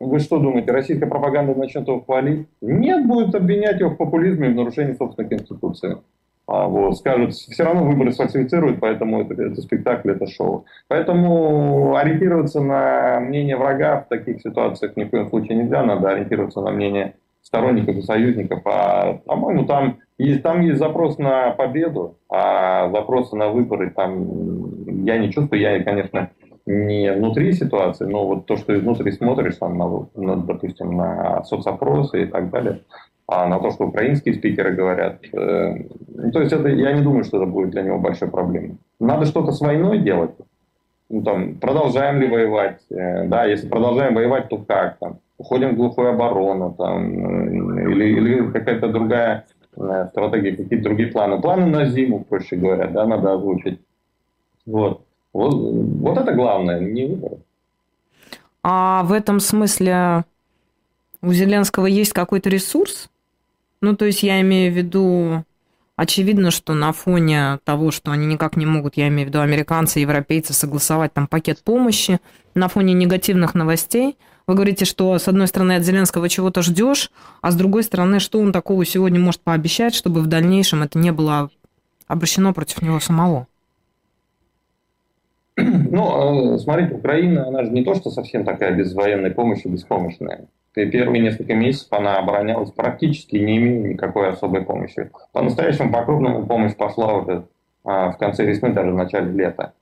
Вы 0.00 0.18
что 0.18 0.38
думаете, 0.38 0.72
российская 0.72 1.06
пропаганда 1.06 1.54
начнет 1.54 1.86
его 1.86 2.00
хвалить? 2.00 2.48
Нет, 2.62 3.06
будет 3.06 3.34
обвинять 3.34 3.80
его 3.80 3.90
в 3.90 3.96
популизме 3.96 4.48
и 4.48 4.52
в 4.52 4.56
нарушении 4.56 4.94
собственной 4.94 5.28
конституции. 5.28 5.98
А, 6.46 6.66
вот, 6.66 6.96
скажут, 6.96 7.34
все 7.34 7.62
равно 7.62 7.84
выборы 7.84 8.10
сфальсифицируют, 8.10 8.80
поэтому 8.80 9.20
это, 9.20 9.40
это 9.40 9.60
спектакль, 9.60 10.12
это 10.12 10.26
шоу. 10.26 10.64
Поэтому 10.88 11.94
ориентироваться 11.96 12.62
на 12.62 13.20
мнение 13.20 13.58
врага 13.58 14.00
в 14.00 14.08
таких 14.08 14.40
ситуациях 14.40 14.96
ни 14.96 15.04
в 15.04 15.10
коем 15.10 15.28
случае 15.28 15.58
нельзя, 15.58 15.84
надо 15.84 16.08
ориентироваться 16.08 16.62
на 16.62 16.70
мнение 16.70 17.14
сторонников 17.42 17.96
и 17.96 18.02
союзников. 18.02 18.62
А, 18.64 19.20
по-моему, 19.26 19.66
там 19.66 19.98
есть, 20.16 20.42
там 20.42 20.62
есть 20.62 20.78
запрос 20.78 21.18
на 21.18 21.50
победу, 21.50 22.16
а 22.30 22.90
запросы 22.90 23.36
на 23.36 23.50
выборы 23.50 23.90
там 23.90 25.04
я 25.04 25.18
не 25.18 25.30
чувствую. 25.30 25.60
Я, 25.60 25.82
конечно, 25.84 26.30
не 26.70 27.12
внутри 27.12 27.52
ситуации, 27.52 28.04
но 28.04 28.26
вот 28.26 28.46
то, 28.46 28.56
что 28.56 28.76
изнутри 28.76 29.12
смотришь, 29.12 29.56
там, 29.56 29.76
на, 29.76 30.06
на, 30.14 30.36
допустим, 30.36 30.96
на 30.96 31.42
соцопросы 31.44 32.22
и 32.22 32.26
так 32.26 32.50
далее, 32.50 32.80
а 33.26 33.46
на 33.48 33.58
то, 33.58 33.70
что 33.70 33.86
украинские 33.86 34.34
спикеры 34.34 34.72
говорят. 34.72 35.20
Э, 35.32 35.74
ну, 36.08 36.30
то 36.32 36.40
есть 36.40 36.52
это, 36.52 36.68
я 36.68 36.92
не 36.92 37.02
думаю, 37.02 37.24
что 37.24 37.38
это 37.38 37.46
будет 37.46 37.70
для 37.70 37.82
него 37.82 37.98
большой 37.98 38.28
проблемой. 38.28 38.78
Надо 39.00 39.26
что-то 39.26 39.52
с 39.52 39.60
войной 39.60 39.98
делать. 39.98 40.32
Ну, 41.08 41.22
там, 41.22 41.54
продолжаем 41.56 42.20
ли 42.20 42.28
воевать? 42.28 42.80
Э, 42.90 43.26
да, 43.26 43.44
если 43.44 43.68
продолжаем 43.68 44.14
воевать, 44.14 44.48
то 44.48 44.58
как? 44.58 44.98
Там, 44.98 45.18
уходим 45.38 45.70
в 45.70 45.76
глухую 45.76 46.10
оборону 46.10 46.74
там, 46.78 47.78
э, 47.78 47.90
или, 47.90 48.04
или 48.04 48.50
какая-то 48.52 48.88
другая 48.88 49.46
э, 49.76 50.06
стратегия, 50.10 50.56
какие-то 50.56 50.84
другие 50.84 51.08
планы. 51.08 51.40
Планы 51.40 51.66
на 51.66 51.86
зиму, 51.86 52.24
проще 52.28 52.56
говоря, 52.56 52.86
да, 52.86 53.06
надо 53.06 53.32
озвучить. 53.32 53.80
Вот. 54.66 55.02
Вот, 55.32 55.54
вот 55.54 56.18
это 56.18 56.32
главное, 56.32 56.80
не 56.80 57.06
выборы. 57.06 57.38
А 58.62 59.02
в 59.04 59.12
этом 59.12 59.40
смысле 59.40 60.24
у 61.22 61.32
Зеленского 61.32 61.86
есть 61.86 62.12
какой-то 62.12 62.50
ресурс? 62.50 63.08
Ну, 63.80 63.96
то 63.96 64.04
есть 64.04 64.22
я 64.22 64.40
имею 64.40 64.72
в 64.72 64.76
виду, 64.76 65.44
очевидно, 65.96 66.50
что 66.50 66.74
на 66.74 66.92
фоне 66.92 67.58
того, 67.64 67.90
что 67.90 68.10
они 68.10 68.26
никак 68.26 68.56
не 68.56 68.66
могут, 68.66 68.96
я 68.96 69.08
имею 69.08 69.26
в 69.26 69.30
виду 69.30 69.40
американцы, 69.40 70.00
европейцы, 70.00 70.52
согласовать 70.52 71.14
там 71.14 71.26
пакет 71.26 71.62
помощи, 71.62 72.20
на 72.54 72.68
фоне 72.68 72.92
негативных 72.94 73.54
новостей, 73.54 74.16
вы 74.46 74.54
говорите, 74.54 74.84
что 74.84 75.16
с 75.16 75.28
одной 75.28 75.46
стороны 75.46 75.76
от 75.76 75.84
Зеленского 75.84 76.28
чего-то 76.28 76.62
ждешь, 76.62 77.12
а 77.40 77.52
с 77.52 77.54
другой 77.54 77.84
стороны, 77.84 78.18
что 78.18 78.40
он 78.40 78.52
такого 78.52 78.84
сегодня 78.84 79.20
может 79.20 79.40
пообещать, 79.42 79.94
чтобы 79.94 80.20
в 80.20 80.26
дальнейшем 80.26 80.82
это 80.82 80.98
не 80.98 81.12
было 81.12 81.50
обращено 82.08 82.52
против 82.52 82.82
него 82.82 82.98
самого? 82.98 83.46
Ну, 85.90 86.54
э, 86.54 86.58
смотрите, 86.58 86.94
Украина, 86.94 87.48
она 87.48 87.64
же 87.64 87.70
не 87.70 87.84
то, 87.84 87.94
что 87.94 88.10
совсем 88.10 88.44
такая 88.44 88.72
без 88.72 88.94
военной 88.94 89.30
помощи, 89.30 89.66
беспомощная. 89.66 90.46
Первые 90.72 91.20
несколько 91.20 91.54
месяцев 91.54 91.88
она 91.92 92.16
оборонялась 92.16 92.70
практически, 92.70 93.36
не 93.36 93.58
имея 93.58 93.88
никакой 93.88 94.28
особой 94.28 94.62
помощи. 94.62 95.10
По-настоящему, 95.32 95.92
по-крупному 95.92 96.46
помощь 96.46 96.76
пошла 96.76 97.14
уже 97.14 97.44
а, 97.84 98.12
в 98.12 98.18
конце 98.18 98.44
весны, 98.44 98.72
даже 98.72 98.92
в 98.92 98.96
начале 98.96 99.32
лета. 99.32 99.72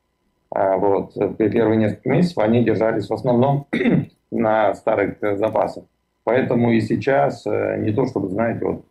А, 0.51 0.79
вот. 0.79 1.13
Первые 1.37 1.77
несколько 1.77 2.09
месяцев 2.09 2.39
они 2.39 2.65
держались 2.65 3.09
в 3.09 3.13
основном 3.13 3.67
на 4.31 4.75
старых 4.75 5.19
запасах. 5.21 5.85
Поэтому 6.25 6.73
и 6.73 6.81
сейчас, 6.81 7.47
э, 7.47 7.77
не 7.79 7.93
то 7.93 8.07
чтобы, 8.07 8.29
знаете, 8.29 8.65
вот 8.65 8.85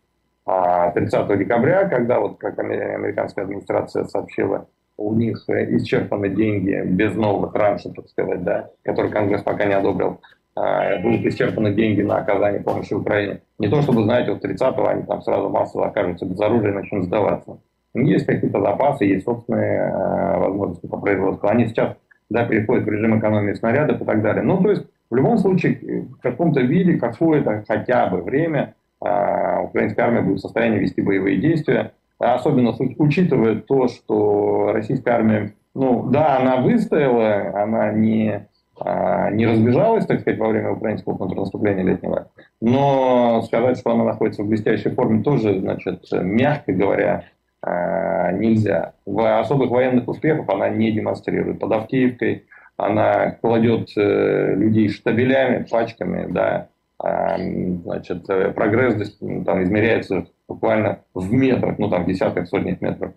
30 0.94 1.14
а, 1.14 1.36
декабря, 1.36 1.88
когда 1.90 2.20
вот 2.20 2.38
как 2.38 2.58
американская 2.60 3.46
администрация 3.46 4.06
сообщила 4.06 4.68
у 4.98 5.14
них 5.14 5.44
э, 5.48 5.78
исчерпаны 5.78 6.30
деньги 6.30 6.84
без 6.86 7.16
новых 7.16 7.54
раньше, 7.54 7.90
так 7.92 8.08
сказать, 8.10 8.44
да, 8.44 8.70
которые 8.84 9.12
Конгресс 9.12 9.44
пока 9.44 9.66
не 9.66 9.74
одобрил, 9.74 10.20
а, 10.56 10.98
будут 11.00 11.24
исчерпаны 11.26 11.74
деньги 11.74 12.02
на 12.02 12.18
оказание 12.18 12.62
помощи 12.62 12.94
Украине. 12.94 13.42
Не 13.60 13.68
то, 13.70 13.82
чтобы, 13.84 14.04
знаете, 14.04 14.32
вот 14.32 14.44
30-го 14.44 14.88
они 14.88 15.04
там 15.04 15.22
сразу 15.22 15.50
массово 15.50 15.88
окажутся 15.88 16.26
без 16.26 16.40
оружия 16.40 16.72
и 16.72 16.76
начнут 16.76 17.06
сдаваться. 17.06 17.60
Есть 17.94 18.26
какие-то 18.26 18.60
запасы, 18.60 19.06
есть 19.06 19.26
собственные 19.26 19.80
э, 19.82 20.38
возможности 20.40 20.88
по 20.88 20.98
производству. 20.98 21.48
Они 21.48 21.68
сейчас 21.68 21.96
да, 22.30 22.46
переходят 22.46 22.86
в 22.86 22.90
режим 22.90 23.20
экономии 23.20 23.54
снарядов 23.54 24.02
и 24.02 24.06
так 24.06 24.22
далее. 24.24 24.44
Ну, 24.44 24.62
то 24.62 24.72
есть, 24.72 24.84
в 25.10 25.16
любом 25.16 25.38
случае, 25.38 26.08
в 26.10 26.22
каком-то 26.22 26.62
виде, 26.62 26.98
какое-то 26.98 27.64
хотя 27.68 28.08
бы 28.08 28.22
время 28.22 28.74
э, 29.04 29.60
украинская 29.64 30.08
армия 30.08 30.22
будет 30.22 30.40
в 30.40 30.42
состоянии 30.42 30.80
вести 30.80 31.02
боевые 31.02 31.38
действия 31.38 31.94
особенно 32.20 32.76
учитывая 32.98 33.56
то, 33.56 33.88
что 33.88 34.72
российская 34.74 35.12
армия, 35.12 35.54
ну 35.74 36.10
да, 36.10 36.38
она 36.38 36.58
выстояла, 36.58 37.62
она 37.62 37.92
не, 37.92 38.48
а, 38.80 39.30
не 39.32 39.46
разбежалась, 39.46 40.06
так 40.06 40.22
сказать, 40.22 40.40
во 40.40 40.50
время 40.50 40.72
украинского 40.72 41.18
контрнаступления 41.18 41.84
летнего, 41.84 42.30
но 42.62 43.42
сказать, 43.44 43.78
что 43.78 43.92
она 43.92 44.04
находится 44.04 44.44
в 44.44 44.48
блестящей 44.48 44.90
форме, 44.90 45.22
тоже, 45.24 45.60
значит, 45.60 46.06
мягко 46.12 46.74
говоря, 46.74 47.26
а, 47.62 48.32
нельзя. 48.32 48.94
В 49.06 49.40
особых 49.40 49.70
военных 49.70 50.08
успехах 50.08 50.48
она 50.50 50.70
не 50.70 50.92
демонстрирует. 50.92 51.60
Под 51.60 51.72
Авдеевкой 51.72 52.46
она 52.78 53.32
кладет 53.32 53.90
э, 53.98 54.54
людей 54.56 54.90
штабелями, 54.90 55.66
пачками, 55.70 56.32
да, 56.32 56.70
а, 57.00 57.38
значит, 57.38 58.30
э, 58.30 58.52
прогресс 58.52 59.18
там 59.20 59.64
измеряется 59.64 60.28
буквально 60.48 61.00
в 61.14 61.32
метрах, 61.32 61.78
ну 61.78 61.90
там 61.90 62.04
в 62.04 62.08
десятках, 62.08 62.48
сотнях 62.48 62.82
метров. 62.82 63.14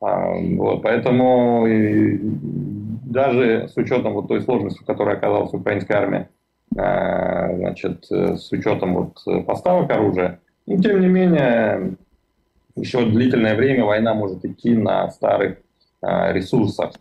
А, 0.00 0.34
вот, 0.34 0.82
поэтому 0.82 1.66
даже 3.06 3.68
с 3.68 3.76
учетом 3.76 4.14
вот 4.14 4.28
той 4.28 4.42
сложности, 4.42 4.82
в 4.82 4.86
которой 4.86 5.16
оказалась 5.16 5.52
украинская 5.52 5.98
армия, 5.98 6.28
а, 6.76 7.54
значит, 7.54 8.04
с 8.10 8.50
учетом 8.52 8.94
вот 8.94 9.46
поставок 9.46 9.90
оружия, 9.90 10.40
ну, 10.66 10.80
тем 10.80 11.00
не 11.00 11.08
менее, 11.08 11.96
еще 12.76 13.04
длительное 13.04 13.54
время 13.54 13.84
война 13.84 14.14
может 14.14 14.44
идти 14.44 14.74
на 14.76 15.10
старых 15.10 15.58
а, 16.02 16.32
ресурсах. 16.32 16.92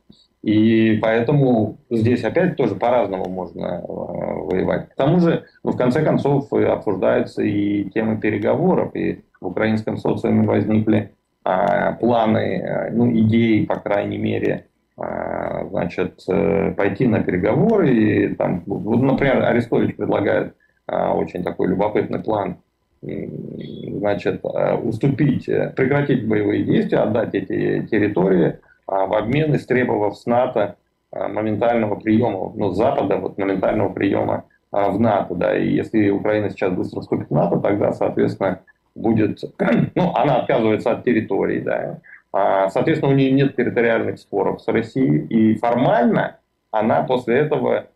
И 0.43 0.99
поэтому 1.01 1.77
здесь 1.89 2.25
опять 2.25 2.57
тоже 2.57 2.75
по-разному 2.75 3.29
можно 3.29 3.81
воевать. 3.81 4.89
К 4.89 4.95
тому 4.95 5.21
же, 5.21 5.45
ну, 5.63 5.71
в 5.71 5.77
конце 5.77 6.03
концов, 6.03 6.51
обсуждаются 6.51 7.41
и 7.41 7.85
темы 7.91 8.19
переговоров, 8.19 8.93
и 8.93 9.23
в 9.43 9.47
украинском 9.47 9.97
социуме 9.97 10.47
возникли 10.47 11.11
а, 11.43 11.93
планы, 11.93 12.63
а, 12.63 12.89
ну, 12.91 13.11
идеи, 13.11 13.65
по 13.65 13.75
крайней 13.75 14.17
мере, 14.17 14.67
а, 14.95 15.65
значит, 15.69 16.23
э, 16.29 16.71
пойти 16.71 17.07
на 17.07 17.21
переговоры. 17.21 17.93
И, 17.93 18.35
там, 18.35 18.63
вот, 18.65 19.01
например, 19.01 19.43
Арестович 19.43 19.95
предлагает 19.95 20.53
а, 20.87 21.13
очень 21.13 21.43
такой 21.43 21.67
любопытный 21.69 22.19
план 22.19 22.57
значит, 23.01 24.39
а, 24.45 24.75
уступить, 24.75 25.49
э, 25.49 25.73
прекратить 25.75 26.27
боевые 26.27 26.63
действия, 26.63 26.99
отдать 26.99 27.35
эти 27.35 27.85
территории 27.87 28.59
в 28.87 29.17
обмен, 29.17 29.55
истребовав 29.55 30.17
с 30.17 30.25
НАТО 30.25 30.75
моментального 31.11 31.95
приема, 31.95 32.51
ну, 32.55 32.71
с 32.71 32.77
Запада, 32.77 33.17
вот, 33.17 33.37
моментального 33.37 33.89
приема 33.89 34.45
в 34.71 34.99
НАТО. 34.99 35.35
Да, 35.35 35.57
и 35.57 35.69
если 35.69 36.09
Украина 36.09 36.49
сейчас 36.49 36.73
быстро 36.73 37.01
вступит 37.01 37.29
в 37.29 37.33
НАТО, 37.33 37.59
тогда, 37.59 37.93
соответственно, 37.93 38.59
будет, 38.95 39.39
ну, 39.95 40.13
она 40.15 40.37
отказывается 40.37 40.91
от 40.91 41.03
территории, 41.03 41.59
да, 41.59 41.99
а, 42.31 42.69
соответственно, 42.69 43.11
у 43.11 43.15
нее 43.15 43.31
нет 43.31 43.55
территориальных 43.55 44.19
споров 44.19 44.61
с 44.61 44.67
Россией, 44.67 45.25
и 45.27 45.55
формально 45.57 46.37
она 46.71 47.03
после 47.03 47.37
этого 47.37 47.87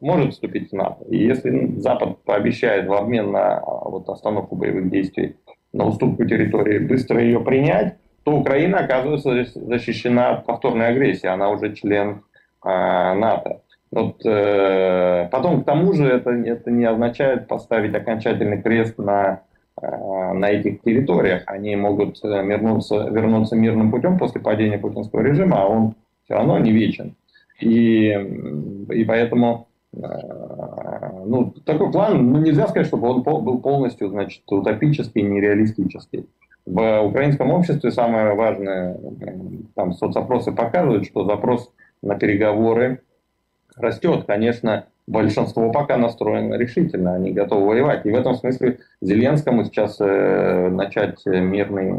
может 0.00 0.32
вступить 0.32 0.70
в 0.70 0.74
НАТО. 0.74 1.04
И 1.08 1.16
если 1.16 1.78
Запад 1.78 2.18
пообещает 2.24 2.86
в 2.86 2.92
обмен 2.92 3.32
на 3.32 3.58
а, 3.58 3.88
вот, 3.88 4.08
остановку 4.08 4.56
боевых 4.56 4.90
действий, 4.90 5.36
на 5.72 5.86
уступку 5.86 6.24
территории, 6.26 6.78
быстро 6.78 7.22
ее 7.22 7.40
принять, 7.40 7.96
то 8.24 8.32
Украина 8.32 8.80
оказывается 8.80 9.44
защищена 9.54 10.30
от 10.30 10.44
повторной 10.44 10.88
агрессии. 10.88 11.26
Она 11.26 11.48
уже 11.48 11.74
член 11.74 12.22
НАТО. 12.62 13.62
Вот, 13.90 14.24
э, 14.24 15.28
потом, 15.30 15.62
к 15.62 15.66
тому 15.66 15.92
же, 15.92 16.06
это, 16.06 16.30
это 16.30 16.70
не 16.70 16.84
означает 16.86 17.46
поставить 17.46 17.94
окончательный 17.94 18.62
крест 18.62 18.96
на, 18.96 19.32
э, 19.34 19.38
на 19.82 20.50
этих 20.50 20.82
территориях. 20.82 21.42
Они 21.46 21.74
могут 21.76 22.18
э, 22.24 22.28
вернуться, 22.28 23.08
вернуться 23.10 23.56
мирным 23.56 23.90
путем 23.90 24.18
после 24.18 24.40
падения 24.40 24.78
путинского 24.78 25.20
режима, 25.20 25.62
а 25.62 25.66
он 25.66 25.94
все 26.24 26.34
равно 26.34 26.58
не 26.58 26.72
вечен. 26.72 27.16
И, 27.60 28.08
и 28.90 29.04
поэтому 29.04 29.68
э, 29.94 29.98
ну, 31.26 31.52
такой 31.64 31.90
план, 31.90 32.32
ну, 32.32 32.40
нельзя 32.40 32.68
сказать, 32.68 32.86
чтобы 32.86 33.08
он 33.08 33.22
был 33.22 33.60
полностью 33.60 34.08
значит, 34.08 34.42
утопический, 34.50 35.22
нереалистический. 35.22 36.26
В 36.64 37.02
украинском 37.02 37.50
обществе 37.50 37.90
самое 37.90 38.34
важное, 38.34 38.96
там 39.74 39.92
соцопросы 39.94 40.52
показывают, 40.52 41.06
что 41.06 41.24
запрос 41.24 41.72
на 42.02 42.14
переговоры 42.14 43.00
растет. 43.76 44.24
Конечно, 44.26 44.86
большинство 45.06 45.70
пока 45.70 45.96
настроено 45.96 46.54
решительно, 46.54 47.14
они 47.14 47.32
готовы 47.32 47.66
воевать. 47.66 48.06
И 48.06 48.10
в 48.10 48.14
этом 48.14 48.34
смысле 48.34 48.78
Зеленскому 49.00 49.64
сейчас 49.64 49.96
э, 50.00 50.68
начать 50.70 51.24
мирный, 51.26 51.92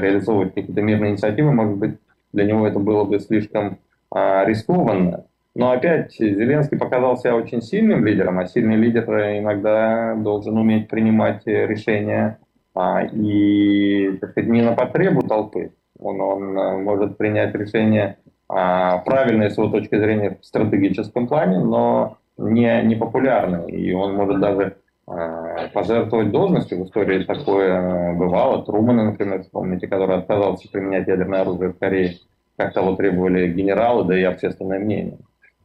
реализовывать 0.00 0.54
какие-то 0.54 0.82
мирные 0.82 1.12
инициативы, 1.12 1.52
может 1.52 1.76
быть, 1.76 1.98
для 2.32 2.44
него 2.44 2.66
это 2.66 2.78
было 2.78 3.04
бы 3.04 3.18
слишком 3.20 3.78
э, 4.14 4.44
рискованно. 4.46 5.26
Но 5.54 5.70
опять 5.70 6.16
Зеленский 6.18 6.76
показал 6.76 7.16
себя 7.16 7.36
очень 7.36 7.62
сильным 7.62 8.04
лидером, 8.04 8.40
а 8.40 8.46
сильный 8.46 8.76
лидер 8.76 9.04
иногда 9.38 10.14
должен 10.16 10.58
уметь 10.58 10.88
принимать 10.88 11.46
решения 11.46 12.38
а, 12.74 13.04
и 13.04 14.16
так 14.20 14.30
сказать, 14.30 14.50
не 14.50 14.62
на 14.62 14.72
потребу 14.72 15.22
толпы. 15.22 15.72
Он, 15.98 16.20
он 16.20 16.58
э, 16.58 16.76
может 16.78 17.16
принять 17.16 17.54
решение 17.54 18.18
а, 18.48 18.98
правильное 18.98 19.50
с 19.50 19.58
его 19.58 19.68
точки 19.68 19.96
зрения 19.96 20.38
в 20.40 20.44
стратегическом 20.44 21.26
плане, 21.26 21.58
но 21.60 22.18
не, 22.36 22.82
не 22.82 22.94
популярное. 22.94 23.66
И 23.66 23.92
он 23.92 24.14
может 24.14 24.40
даже 24.40 24.76
а, 25.06 25.68
пожертвовать 25.68 26.30
должностью. 26.30 26.82
В 26.82 26.86
истории 26.86 27.24
такое 27.24 27.68
э, 27.68 28.14
бывало. 28.14 28.64
Трумана, 28.64 29.04
например, 29.04 29.42
вспомните, 29.42 29.86
который 29.86 30.16
отказался 30.16 30.68
применять 30.70 31.08
ядерное 31.08 31.42
оружие 31.42 31.72
в 31.72 31.78
Корее, 31.78 32.16
как 32.56 32.72
того 32.72 32.96
требовали 32.96 33.52
генералы, 33.52 34.04
да 34.04 34.18
и 34.18 34.22
общественное 34.22 34.78
мнение. 34.78 35.18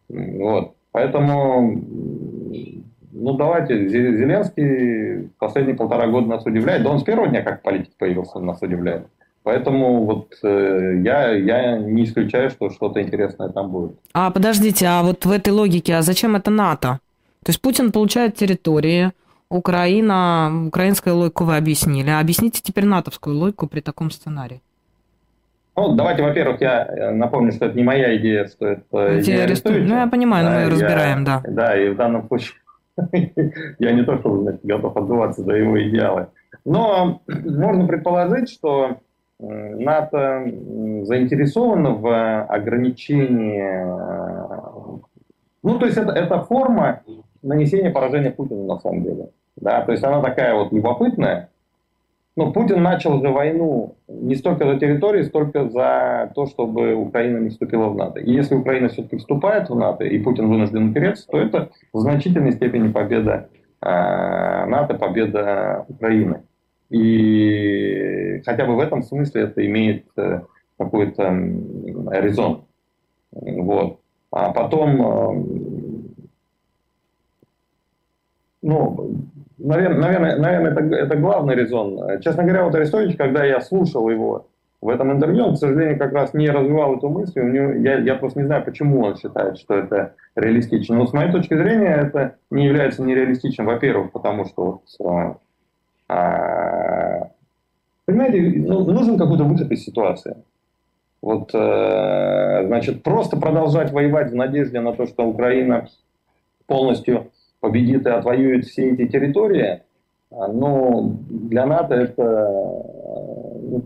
Вот. 0.10 0.76
Поэтому 0.92 1.80
ну 3.12 3.34
давайте, 3.34 3.88
Зеленский 3.90 5.30
последние 5.40 5.76
полтора 5.76 6.08
года 6.08 6.28
нас 6.28 6.46
удивляет. 6.46 6.84
Да 6.84 6.90
он 6.90 7.00
с 7.00 7.04
первого 7.04 7.28
дня 7.28 7.44
как 7.44 7.62
политик 7.62 7.96
появился, 7.98 8.40
нас 8.40 8.62
удивляет. 8.62 9.08
Поэтому 9.44 10.06
вот 10.06 10.34
э, 10.44 11.02
я, 11.04 11.32
я 11.32 11.78
не 11.78 12.04
исключаю, 12.04 12.50
что 12.50 12.70
что-то 12.70 13.02
интересное 13.02 13.50
там 13.50 13.72
будет. 13.72 13.98
А 14.14 14.32
подождите, 14.32 14.86
а 14.86 15.02
вот 15.02 15.26
в 15.26 15.32
этой 15.32 15.54
логике, 15.54 15.96
а 15.96 16.02
зачем 16.02 16.36
это 16.36 16.52
НАТО? 16.52 17.00
То 17.44 17.50
есть 17.50 17.62
Путин 17.62 17.92
получает 17.92 18.36
территории, 18.36 19.12
Украина, 19.50 20.66
украинскую 20.68 21.16
логику 21.16 21.46
вы 21.46 21.58
объяснили. 21.58 22.10
А 22.10 22.20
объясните 22.20 22.62
теперь 22.62 22.86
натовскую 22.86 23.36
логику 23.36 23.68
при 23.68 23.80
таком 23.80 24.12
сценарии. 24.12 24.62
Ну, 25.76 25.96
давайте, 25.96 26.22
во-первых, 26.24 26.60
я 26.62 26.86
э, 26.86 27.12
напомню, 27.12 27.54
что 27.54 27.66
это 27.66 27.78
не 27.78 27.84
моя 27.84 28.16
идея, 28.18 28.48
что 28.48 28.68
это 28.68 29.22
идея 29.22 29.44
Арестовича. 29.46 29.88
Ну, 29.88 29.96
я 29.96 30.08
понимаю, 30.08 30.46
но 30.46 30.52
мы 30.52 30.58
ее 30.62 30.68
разбираем, 30.68 31.24
да. 31.24 31.42
Да, 31.48 31.82
и 31.82 31.90
в 31.90 31.96
данном 31.96 32.28
случае 32.28 32.56
я 33.80 33.92
не 33.92 34.04
то, 34.04 34.18
что 34.20 34.42
значит, 34.42 34.60
готов 34.64 34.98
отдуваться 34.98 35.42
за 35.44 35.54
его 35.54 35.82
идеалы. 35.82 36.28
Но 36.66 37.22
можно 37.28 37.88
предположить, 37.88 38.50
что 38.50 38.98
НАТО 39.40 40.44
заинтересовано 41.04 41.92
в 41.92 42.44
ограничении... 42.44 43.62
Э, 43.62 45.00
ну, 45.64 45.80
то 45.80 45.86
есть 45.86 45.98
это, 45.98 46.12
это 46.12 46.42
форма 46.42 47.02
нанесения 47.42 47.92
поражения 47.92 48.32
Путину 48.32 48.66
на 48.66 48.80
самом 48.80 49.04
деле. 49.04 49.30
Да, 49.56 49.82
то 49.82 49.92
есть 49.92 50.04
она 50.04 50.22
такая 50.22 50.56
вот 50.56 50.72
любопытная, 50.72 51.50
ну, 52.40 52.54
Путин 52.54 52.82
начал 52.82 53.22
же 53.22 53.30
войну 53.30 53.96
не 54.08 54.36
столько 54.36 54.66
за 54.66 54.80
территории, 54.80 55.24
столько 55.24 55.68
за 55.68 56.32
то, 56.36 56.46
чтобы 56.46 56.96
Украина 56.96 57.40
не 57.40 57.50
вступила 57.50 57.90
в 57.90 57.98
НАТО. 57.98 58.22
И 58.22 58.32
если 58.32 58.56
Украина 58.56 58.88
все-таки 58.88 59.18
вступает 59.18 59.70
в 59.70 59.76
НАТО, 59.76 60.06
и 60.06 60.18
Путин 60.20 60.48
вынужден 60.48 60.92
упереться, 60.92 61.28
то 61.28 61.38
это 61.38 61.72
в 61.92 62.00
значительной 62.00 62.54
степени 62.54 62.94
победа 62.94 63.50
э, 63.82 63.90
НАТО, 63.90 64.94
победа 64.94 65.86
Украины. 65.90 66.44
И 66.90 68.42
хотя 68.46 68.66
бы 68.66 68.76
в 68.76 68.80
этом 68.80 69.04
смысле 69.04 69.44
это 69.44 69.66
имеет 69.66 70.06
э, 70.18 70.42
какой-то 70.78 71.24
резон. 72.12 72.66
Вот. 73.32 74.00
А 74.32 74.52
потом, 74.52 75.02
э, 75.02 75.44
ну, 78.64 79.16
наверное, 79.58 80.38
наверное, 80.38 80.72
это, 80.72 80.96
это 80.96 81.16
главный 81.16 81.56
резон. 81.56 82.20
Честно 82.22 82.44
говоря, 82.44 82.64
вот 82.66 82.76
Арестович, 82.76 83.18
когда 83.18 83.44
я 83.46 83.62
слушал 83.62 84.10
его 84.10 84.48
в 84.82 84.90
этом 84.90 85.12
интервью, 85.12 85.46
он, 85.46 85.56
к 85.56 85.58
сожалению, 85.58 86.00
как 86.00 86.14
раз 86.14 86.34
не 86.34 86.50
развивал 86.50 86.96
эту 86.96 87.10
мысль. 87.10 87.42
Него, 87.42 87.74
я, 87.74 88.00
я 88.00 88.16
просто 88.16 88.40
не 88.40 88.46
знаю, 88.46 88.64
почему 88.64 89.02
он 89.02 89.18
считает, 89.18 89.58
что 89.58 89.76
это 89.76 90.16
реалистично. 90.36 90.96
Но 90.96 91.06
с 91.06 91.14
моей 91.14 91.32
точки 91.32 91.54
зрения 91.54 91.94
это 91.94 92.38
не 92.50 92.66
является 92.66 93.04
нереалистичным. 93.04 93.68
Во-первых, 93.68 94.12
потому 94.12 94.46
что 94.46 94.82
вот, 95.00 95.40
а, 96.10 97.30
понимаете, 98.06 98.60
ну, 98.60 98.84
нужен 98.84 99.18
какой-то 99.18 99.44
выход 99.44 99.72
из 99.72 99.86
ситуации. 99.86 100.36
Вот, 101.22 101.52
э, 101.54 102.64
значит, 102.66 103.04
просто 103.04 103.38
продолжать 103.38 103.92
воевать 103.92 104.32
в 104.32 104.36
надежде 104.36 104.80
на 104.80 104.94
то, 104.94 105.06
что 105.06 105.28
Украина 105.28 105.88
полностью 106.66 107.32
победит 107.60 108.08
и 108.08 108.10
отвоюет 108.10 108.66
все 108.66 108.92
эти 108.92 109.08
территории, 109.08 109.84
а, 110.32 110.48
ну, 110.48 111.18
для 111.30 111.66
НАТО 111.66 111.94
это, 111.94 112.24
ну, 113.62 113.84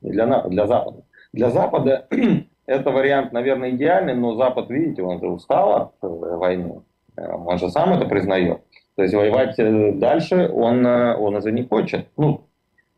для 0.00 0.26
НАТО, 0.26 0.48
для 0.48 0.66
Запада. 0.66 1.02
Для 1.32 1.50
Запада 1.50 2.06
это 2.66 2.90
вариант, 2.90 3.32
наверное, 3.32 3.70
идеальный, 3.70 4.14
но 4.14 4.36
Запад, 4.36 4.70
видите, 4.70 5.02
он 5.02 5.20
же 5.20 5.28
устал 5.28 5.74
от 5.74 5.92
э, 6.02 6.06
войны. 6.06 6.82
Э, 7.16 7.32
он 7.32 7.58
же 7.58 7.68
сам 7.70 7.92
это 7.92 8.06
признает. 8.06 8.60
То 8.96 9.02
есть 9.02 9.14
воевать 9.14 9.58
э, 9.58 9.92
дальше 9.92 10.48
он, 10.52 10.84
он 10.84 11.36
уже 11.36 11.52
не 11.52 11.64
хочет. 11.64 12.08
Ну, 12.16 12.46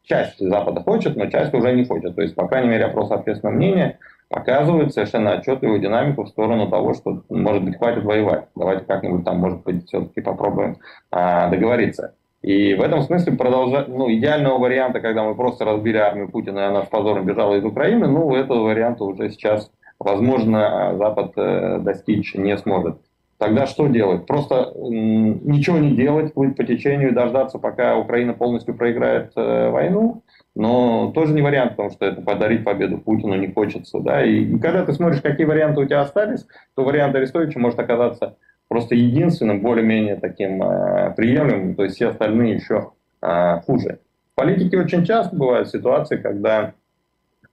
часть 0.05 0.39
Запада 0.39 0.81
хочет, 0.81 1.17
но 1.17 1.27
часть 1.27 1.55
уже 1.55 1.73
не 1.73 1.85
хочет. 1.85 2.15
То 2.15 2.23
есть, 2.23 2.35
по 2.35 2.47
крайней 2.47 2.69
мере, 2.69 2.85
опрос 2.85 3.11
общественного 3.11 3.57
мнения 3.57 3.99
показывает 4.29 4.93
совершенно 4.93 5.33
отчетливую 5.35 5.81
динамику 5.81 6.25
в 6.25 6.29
сторону 6.29 6.69
того, 6.69 6.95
что, 6.95 7.23
может 7.29 7.63
быть, 7.63 7.79
хватит 7.79 8.05
воевать. 8.05 8.47
Давайте 8.55 8.85
как-нибудь 8.85 9.25
там, 9.25 9.39
может 9.39 9.63
быть, 9.63 9.87
все-таки 9.87 10.21
попробуем 10.21 10.79
а, 11.11 11.49
договориться. 11.49 12.15
И 12.43 12.75
в 12.75 12.83
этом 12.83 13.03
смысле 13.03 13.33
продолжать, 13.35 13.89
ну, 13.89 14.13
идеального 14.13 14.59
варианта, 14.59 15.01
когда 15.01 15.23
мы 15.25 15.35
просто 15.35 15.65
разбили 15.65 15.97
армию 15.97 16.31
Путина, 16.31 16.59
и 16.59 16.63
она 16.65 16.83
с 16.83 16.89
позором 16.89 17.25
бежала 17.25 17.55
из 17.55 17.65
Украины, 17.65 18.07
ну, 18.07 18.35
этого 18.35 18.65
варианта 18.65 19.05
уже 19.05 19.31
сейчас, 19.31 19.71
возможно, 19.99 20.95
Запад 20.99 21.33
э, 21.37 21.79
достичь 21.81 22.35
не 22.35 22.59
сможет. 22.59 22.99
Тогда 23.39 23.67
что 23.67 23.89
делать? 23.89 24.27
Просто 24.27 24.73
ничего 24.77 25.79
не 25.79 25.97
делать, 25.97 26.35
плыть 26.35 26.57
по 26.57 26.65
течению 26.65 27.11
и 27.11 27.15
дождаться, 27.15 27.59
пока 27.59 27.97
Украина 27.97 28.33
полностью 28.33 28.75
проиграет 28.75 29.33
э, 29.35 29.71
войну, 29.71 30.23
но 30.55 31.11
тоже 31.13 31.35
не 31.35 31.43
вариант, 31.43 31.73
потому 31.73 31.91
что 31.91 32.07
это 32.07 32.23
подарить 32.23 32.65
победу 32.65 32.99
Путину 32.99 33.35
не 33.35 33.53
хочется. 33.53 33.99
Да? 33.99 34.25
И, 34.25 34.45
и 34.45 34.59
когда 34.59 34.85
ты 34.85 34.93
смотришь, 34.93 35.21
какие 35.21 35.47
варианты 35.47 35.81
у 35.81 35.85
тебя 35.85 36.03
остались, 36.03 36.47
то 36.77 36.85
вариант 36.85 37.17
Арестовича 37.17 37.59
может 37.59 37.79
оказаться 37.79 38.37
просто 38.69 38.95
единственным, 38.95 39.61
более-менее 39.61 40.17
таким 40.17 40.63
э, 40.63 41.13
приемлемым, 41.17 41.75
то 41.75 41.85
есть 41.85 41.97
все 41.97 42.09
остальные 42.09 42.55
еще 42.55 42.93
э, 43.21 43.61
хуже. 43.67 43.99
В 44.33 44.37
политике 44.37 44.79
очень 44.79 45.05
часто 45.05 45.35
бывают 45.35 45.69
ситуации, 45.69 46.17
когда 46.17 46.73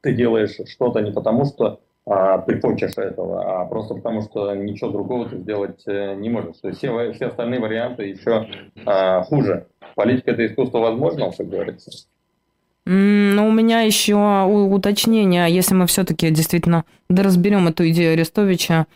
ты 0.02 0.14
делаешь 0.14 0.58
что-то 0.68 1.02
не 1.02 1.12
потому, 1.12 1.46
что 1.46 1.80
а, 2.12 2.40
ты 2.40 2.60
хочешь 2.60 2.98
этого, 2.98 3.62
а 3.62 3.66
просто 3.66 3.96
потому, 3.96 4.22
что 4.22 4.54
ничего 4.54 4.90
другого 4.90 5.30
ты 5.30 5.38
сделать 5.38 5.82
э, 5.88 6.16
не 6.16 6.30
можешь. 6.30 6.58
То 6.58 6.68
есть 6.68 6.80
все, 6.80 7.14
все 7.14 7.28
остальные 7.28 7.62
варианты 7.62 8.04
еще 8.04 8.48
а, 8.86 9.24
хуже. 9.24 9.68
Политика– 9.96 10.32
это 10.32 10.46
искусство 10.46 10.80
возможного, 10.80 11.32
как 11.32 11.48
говорится. 11.48 11.92
Ну, 12.86 13.48
у 13.48 13.52
меня 13.52 13.82
еще 13.82 14.44
уточнение, 14.44 15.50
если 15.50 15.74
мы 15.74 15.88
все-таки 15.88 16.30
действительно 16.32 16.84
разберем 17.10 17.68
эту 17.68 17.88
идею 17.90 18.14
Арестовича, 18.14 18.88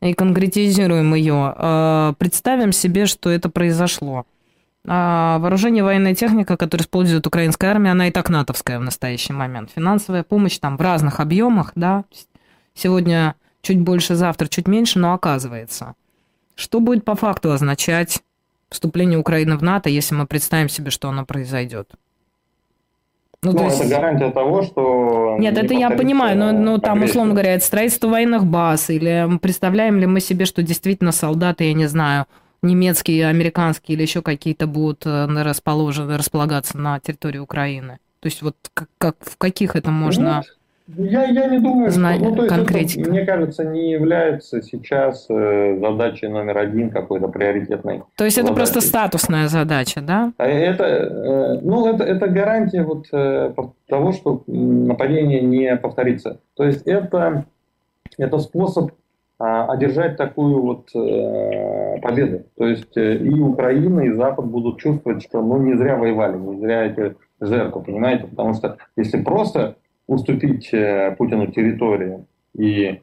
и 0.00 0.14
конкретизируем 0.14 1.14
ее. 1.14 1.54
А, 1.56 2.14
представим 2.18 2.72
себе, 2.72 3.06
что 3.06 3.30
это 3.30 3.48
произошло. 3.48 4.26
А, 4.86 5.38
вооружение 5.38 5.84
военная 5.84 6.14
техника, 6.14 6.56
которую 6.56 6.84
использует 6.84 7.26
украинская 7.26 7.70
армия, 7.70 7.90
она 7.90 8.08
и 8.08 8.10
так 8.10 8.30
натовская 8.30 8.78
в 8.78 8.82
настоящий 8.82 9.32
момент. 9.32 9.70
Финансовая 9.74 10.24
помощь 10.24 10.58
там 10.58 10.76
в 10.76 10.80
разных 10.80 11.20
объемах, 11.20 11.72
да. 11.74 12.04
Сегодня 12.78 13.34
чуть 13.60 13.80
больше, 13.80 14.14
завтра 14.14 14.46
чуть 14.46 14.68
меньше, 14.68 15.00
но 15.00 15.12
оказывается. 15.12 15.94
Что 16.54 16.78
будет 16.78 17.04
по 17.04 17.16
факту 17.16 17.50
означать 17.50 18.20
вступление 18.68 19.18
Украины 19.18 19.56
в 19.56 19.64
НАТО, 19.64 19.90
если 19.90 20.14
мы 20.14 20.28
представим 20.28 20.68
себе, 20.68 20.92
что 20.92 21.08
оно 21.08 21.26
произойдет? 21.26 21.90
Ну, 23.42 23.52
ну 23.52 23.64
есть... 23.64 23.80
это 23.80 23.88
гарантия 23.88 24.30
того, 24.30 24.62
что... 24.62 25.36
Нет, 25.40 25.58
это 25.58 25.74
я 25.74 25.90
понимаю, 25.90 26.38
но, 26.38 26.52
но 26.52 26.78
там, 26.78 27.02
условно 27.02 27.32
говоря, 27.32 27.54
это 27.54 27.64
строительство 27.64 28.08
военных 28.08 28.44
баз, 28.44 28.90
или 28.90 29.28
представляем 29.42 29.98
ли 29.98 30.06
мы 30.06 30.20
себе, 30.20 30.44
что 30.44 30.62
действительно 30.62 31.10
солдаты, 31.10 31.64
я 31.64 31.72
не 31.72 31.86
знаю, 31.86 32.26
немецкие, 32.62 33.26
американские 33.26 33.96
или 33.96 34.02
еще 34.02 34.22
какие-то 34.22 34.68
будут 34.68 35.04
э, 35.04 35.26
расположены, 35.26 36.16
располагаться 36.16 36.78
на 36.78 37.00
территории 37.00 37.38
Украины? 37.38 37.98
То 38.20 38.26
есть 38.26 38.40
вот 38.40 38.54
как, 38.72 38.88
как 38.98 39.16
в 39.20 39.36
каких 39.36 39.74
это 39.74 39.90
можно... 39.90 40.44
Нет. 40.46 40.57
Я, 40.96 41.24
я 41.24 41.46
не 41.48 41.58
думаю, 41.58 41.90
Зна... 41.90 42.14
что, 42.14 42.24
ну, 42.24 42.34
то 42.34 42.42
есть 42.44 42.96
это, 42.96 43.10
мне 43.10 43.26
кажется, 43.26 43.64
не 43.64 43.90
является 43.90 44.62
сейчас 44.62 45.26
э, 45.28 45.78
задачей 45.78 46.28
номер 46.28 46.58
один 46.58 46.90
какой-то 46.90 47.28
приоритетной. 47.28 48.02
То 48.16 48.24
есть 48.24 48.36
задачей. 48.36 48.52
это 48.52 48.56
просто 48.56 48.80
статусная 48.80 49.48
задача, 49.48 50.00
да? 50.00 50.32
А 50.38 50.46
это, 50.46 50.84
э, 50.84 51.60
ну, 51.62 51.86
это, 51.92 52.04
это 52.04 52.28
гарантия 52.28 52.82
вот 52.82 53.06
э, 53.12 53.52
того, 53.86 54.12
что 54.12 54.42
нападение 54.46 55.42
не 55.42 55.76
повторится. 55.76 56.40
То 56.54 56.64
есть 56.64 56.86
это, 56.86 57.44
это 58.16 58.38
способ 58.38 58.92
а, 59.40 59.66
одержать 59.66 60.16
такую 60.16 60.60
вот 60.62 60.88
э, 60.96 62.00
победу. 62.00 62.42
То 62.56 62.66
есть 62.66 62.96
э, 62.96 63.18
и 63.18 63.38
Украина, 63.38 64.00
и 64.00 64.10
Запад 64.10 64.46
будут 64.46 64.80
чувствовать, 64.80 65.22
что 65.22 65.40
ну 65.42 65.58
не 65.58 65.76
зря 65.76 65.96
воевали, 65.96 66.36
не 66.36 66.58
зря 66.58 66.86
эти 66.86 67.14
жертвы, 67.40 67.82
понимаете? 67.82 68.26
Потому 68.26 68.54
что 68.54 68.78
если 68.96 69.22
просто 69.22 69.76
уступить 70.08 70.72
э, 70.72 71.14
Путину 71.16 71.46
территорию 71.48 72.26
и 72.56 73.00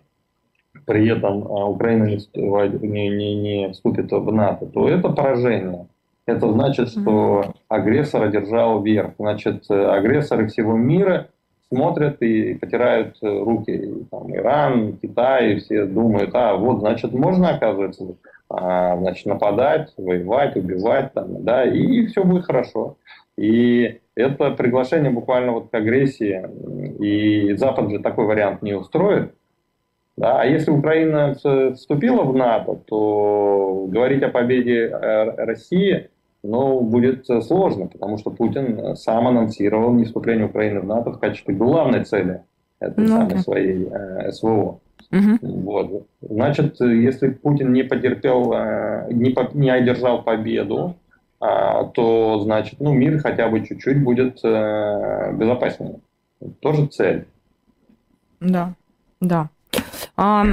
при 0.85 1.07
этом 1.09 1.47
а, 1.47 1.65
Украина 1.67 2.03
не, 2.05 3.09
не, 3.09 3.35
не 3.35 3.71
вступит 3.71 4.11
в 4.11 4.31
НАТО, 4.31 4.65
то 4.65 4.89
это 4.89 5.09
поражение. 5.09 5.87
Это 6.25 6.51
значит, 6.51 6.89
что 6.89 7.53
агрессор 7.69 8.23
одержал 8.23 8.81
верх. 8.81 9.13
Значит, 9.17 9.65
э, 9.69 9.73
агрессоры 9.73 10.47
всего 10.47 10.75
мира 10.75 11.29
смотрят 11.69 12.21
и 12.21 12.55
потирают 12.55 13.17
э, 13.21 13.27
руки. 13.27 14.05
Там, 14.11 14.35
Иран, 14.35 14.97
Китай, 14.97 15.59
все 15.59 15.85
думают, 15.85 16.31
а 16.33 16.55
вот, 16.55 16.79
значит, 16.79 17.13
можно, 17.13 17.49
оказывается, 17.49 18.15
а, 18.49 18.97
значит, 18.97 19.25
нападать, 19.27 19.93
воевать, 19.97 20.55
убивать, 20.55 21.13
там, 21.13 21.43
да, 21.43 21.63
и 21.63 22.07
все 22.07 22.23
будет 22.23 22.45
хорошо. 22.45 22.97
И 23.37 23.99
это 24.15 24.51
приглашение 24.51 25.11
буквально 25.11 25.51
вот 25.51 25.69
к 25.69 25.73
агрессии. 25.73 26.41
И 27.03 27.53
Запад 27.55 27.89
же 27.91 27.99
такой 27.99 28.25
вариант 28.25 28.61
не 28.61 28.73
устроит. 28.73 29.33
Да? 30.17 30.41
А 30.41 30.45
если 30.45 30.71
Украина 30.71 31.35
вступила 31.73 32.23
в 32.23 32.35
НАТО, 32.35 32.79
то 32.87 33.85
говорить 33.89 34.23
о 34.23 34.29
победе 34.29 34.85
э, 34.85 35.45
России 35.45 36.09
ну, 36.41 36.81
будет 36.81 37.25
сложно, 37.43 37.87
потому 37.87 38.17
что 38.17 38.29
Путин 38.31 38.95
сам 38.95 39.27
анонсировал 39.27 39.91
не 39.93 40.05
вступление 40.05 40.45
Украины 40.45 40.79
в 40.81 40.85
НАТО 40.85 41.11
в 41.11 41.19
качестве 41.19 41.55
главной 41.55 42.05
цели 42.05 42.41
этой 42.79 43.03
ну, 43.03 43.07
самой 43.07 43.39
своей 43.39 43.87
э, 43.89 44.31
СВО. 44.31 44.79
Угу. 45.11 45.37
Вот. 45.41 46.07
Значит, 46.21 46.79
если 46.79 47.29
Путин 47.29 47.73
не 47.73 47.83
потерпел, 47.83 48.53
э, 48.53 49.07
не, 49.11 49.31
по, 49.31 49.49
не 49.53 49.69
одержал 49.69 50.23
победу, 50.23 50.95
то 51.39 52.39
значит, 52.43 52.79
ну, 52.79 52.93
мир 52.93 53.19
хотя 53.19 53.49
бы 53.49 53.65
чуть-чуть 53.65 54.03
будет 54.03 54.39
э, 54.43 55.33
безопаснее. 55.33 55.99
Тоже 56.61 56.87
цель. 56.87 57.27
Да, 58.39 58.73
да. 59.19 59.49
А... 60.17 60.45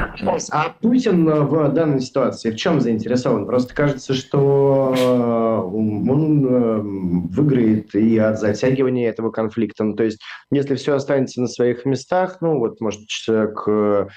а 0.51 0.75
Путин 0.81 1.25
в 1.25 1.69
данной 1.69 2.01
ситуации 2.01 2.51
в 2.51 2.57
чем 2.57 2.81
заинтересован? 2.81 3.47
Просто 3.47 3.75
кажется, 3.75 4.13
что 4.13 4.95
э, 4.97 5.77
он 5.77 6.47
э, 6.47 6.81
выиграет 6.81 7.95
и 7.95 8.19
от 8.19 8.41
затягивания 8.41 9.09
этого 9.09 9.31
конфликта. 9.31 9.85
Ну, 9.85 9.95
то 9.95 10.03
есть, 10.03 10.21
если 10.51 10.75
все 10.75 10.95
останется 10.95 11.41
на 11.41 11.47
своих 11.47 11.85
местах, 11.85 12.39
ну 12.41 12.59
вот, 12.59 12.81
может, 12.81 13.03
к 13.29 14.09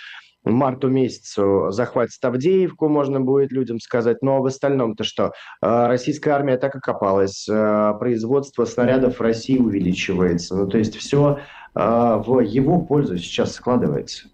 марту 0.45 0.89
месяцу 0.89 1.71
захватит 1.71 2.23
Авдеевку, 2.23 2.87
можно 2.87 3.19
будет 3.19 3.51
людям 3.51 3.79
сказать. 3.79 4.21
Но 4.21 4.41
в 4.41 4.45
остальном-то 4.45 5.03
что? 5.03 5.33
А, 5.61 5.87
российская 5.87 6.31
армия 6.31 6.57
так 6.57 6.75
окопалась, 6.75 7.47
а, 7.49 7.93
производство 7.93 8.65
снарядов 8.65 9.17
в 9.17 9.21
России 9.21 9.57
увеличивается. 9.57 10.55
Ну, 10.55 10.67
то 10.67 10.77
есть 10.77 10.95
все 10.95 11.39
а, 11.73 12.17
в 12.17 12.39
его 12.39 12.81
пользу 12.81 13.17
сейчас 13.17 13.53
складывается. 13.53 14.27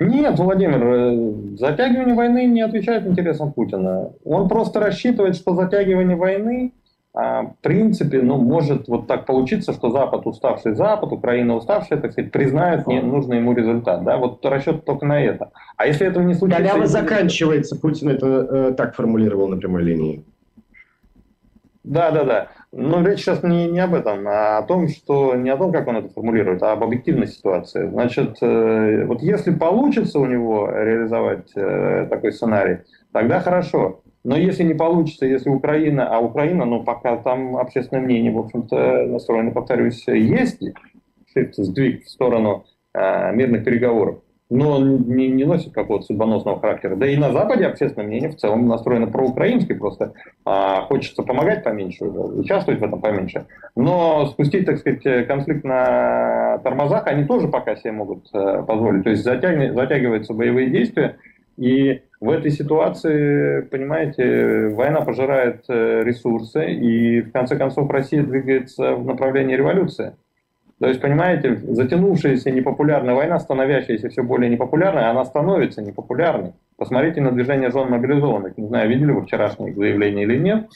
Нет, 0.00 0.38
Владимир, 0.38 0.82
э, 0.82 1.56
затягивание 1.58 2.14
войны 2.14 2.46
не 2.46 2.62
отвечает 2.62 3.06
интересам 3.06 3.52
Путина. 3.52 4.12
Он 4.24 4.48
просто 4.48 4.80
рассчитывает, 4.80 5.36
что 5.36 5.54
затягивание 5.54 6.16
войны 6.16 6.72
в 7.12 7.56
принципе, 7.60 8.22
ну, 8.22 8.36
может 8.36 8.86
вот 8.86 9.08
так 9.08 9.26
получиться, 9.26 9.72
что 9.72 9.90
Запад, 9.90 10.26
уставший 10.26 10.74
Запад, 10.74 11.10
Украина 11.10 11.56
уставшая, 11.56 12.00
так 12.00 12.12
сказать, 12.12 12.30
признает 12.30 12.86
не 12.86 13.00
нужный 13.00 13.38
ему 13.38 13.52
результат. 13.52 14.04
Да? 14.04 14.16
Вот 14.16 14.44
расчет 14.46 14.84
только 14.84 15.06
на 15.06 15.20
это. 15.20 15.50
А 15.76 15.86
если 15.86 16.06
этого 16.06 16.22
не 16.22 16.34
случится... 16.34 16.62
Халява 16.62 16.86
заканчивается, 16.86 17.76
Путин 17.76 18.10
это 18.10 18.26
э, 18.26 18.74
так 18.76 18.94
формулировал 18.94 19.48
на 19.48 19.56
прямой 19.56 19.82
линии. 19.82 20.24
Да, 21.82 22.12
да, 22.12 22.24
да. 22.24 22.48
Но 22.72 23.04
речь 23.04 23.20
сейчас 23.20 23.42
не, 23.42 23.68
не 23.68 23.80
об 23.80 23.94
этом, 23.94 24.28
а 24.28 24.58
о 24.58 24.62
том, 24.62 24.86
что 24.86 25.34
не 25.34 25.50
о 25.50 25.56
том, 25.56 25.72
как 25.72 25.88
он 25.88 25.96
это 25.96 26.08
формулирует, 26.10 26.62
а 26.62 26.72
об 26.72 26.84
объективной 26.84 27.26
ситуации. 27.26 27.88
Значит, 27.88 28.36
э, 28.40 29.06
вот 29.06 29.22
если 29.22 29.50
получится 29.50 30.20
у 30.20 30.26
него 30.26 30.70
реализовать 30.70 31.50
э, 31.56 32.06
такой 32.08 32.32
сценарий, 32.32 32.78
тогда 33.12 33.40
хорошо. 33.40 34.02
Но 34.22 34.36
если 34.36 34.64
не 34.64 34.74
получится, 34.74 35.26
если 35.26 35.48
Украина, 35.48 36.14
а 36.14 36.20
Украина, 36.20 36.64
ну, 36.64 36.82
пока 36.82 37.16
там 37.16 37.56
общественное 37.56 38.02
мнение, 38.02 38.32
в 38.32 38.38
общем-то, 38.38 39.06
настроено, 39.06 39.50
повторюсь, 39.50 40.06
есть 40.06 40.62
сдвиг 41.34 42.04
в 42.04 42.10
сторону 42.10 42.64
э, 42.92 43.32
мирных 43.34 43.64
переговоров, 43.64 44.18
но 44.50 44.72
он 44.72 45.06
не, 45.06 45.28
не 45.28 45.44
носит 45.44 45.72
какого-то 45.72 46.06
судьбоносного 46.06 46.60
характера. 46.60 46.96
Да 46.96 47.06
и 47.06 47.16
на 47.16 47.32
Западе 47.32 47.66
общественное 47.66 48.06
мнение 48.06 48.30
в 48.30 48.36
целом 48.36 48.66
настроено 48.66 49.06
проукраински, 49.06 49.74
просто 49.74 50.12
а, 50.44 50.82
хочется 50.82 51.22
помогать 51.22 51.62
поменьше, 51.62 52.04
участвовать 52.04 52.80
в 52.80 52.84
этом 52.84 53.00
поменьше. 53.00 53.46
Но 53.76 54.26
спустить, 54.26 54.66
так 54.66 54.78
сказать, 54.78 55.26
конфликт 55.28 55.64
на 55.64 56.58
тормозах 56.64 57.06
они 57.06 57.24
тоже 57.24 57.46
пока 57.46 57.76
себе 57.76 57.92
могут 57.92 58.26
э, 58.34 58.64
позволить. 58.66 59.04
То 59.04 59.10
есть 59.10 59.22
затягиваются 59.22 60.34
боевые 60.34 60.68
действия, 60.68 61.16
и 61.56 62.02
в 62.20 62.30
этой 62.30 62.50
ситуации, 62.50 63.62
понимаете, 63.62 64.68
война 64.68 65.00
пожирает 65.00 65.64
э, 65.68 66.02
ресурсы, 66.04 66.70
и 66.72 67.22
в 67.22 67.32
конце 67.32 67.56
концов 67.56 67.90
Россия 67.90 68.22
двигается 68.22 68.94
в 68.94 69.06
направлении 69.06 69.56
революции. 69.56 70.12
То 70.80 70.88
есть, 70.88 71.00
понимаете, 71.00 71.56
затянувшаяся 71.56 72.50
непопулярная 72.50 73.14
война, 73.14 73.38
становящаяся 73.38 74.08
все 74.08 74.22
более 74.22 74.50
непопулярной, 74.50 75.10
она 75.10 75.24
становится 75.26 75.82
непопулярной. 75.82 76.52
Посмотрите 76.78 77.20
на 77.20 77.32
движение 77.32 77.70
жен 77.70 77.90
мобилизованных. 77.90 78.56
Не 78.56 78.66
знаю, 78.66 78.88
видели 78.88 79.12
вы 79.12 79.22
вчерашнее 79.22 79.74
заявление 79.74 80.24
или 80.24 80.38
нет. 80.38 80.70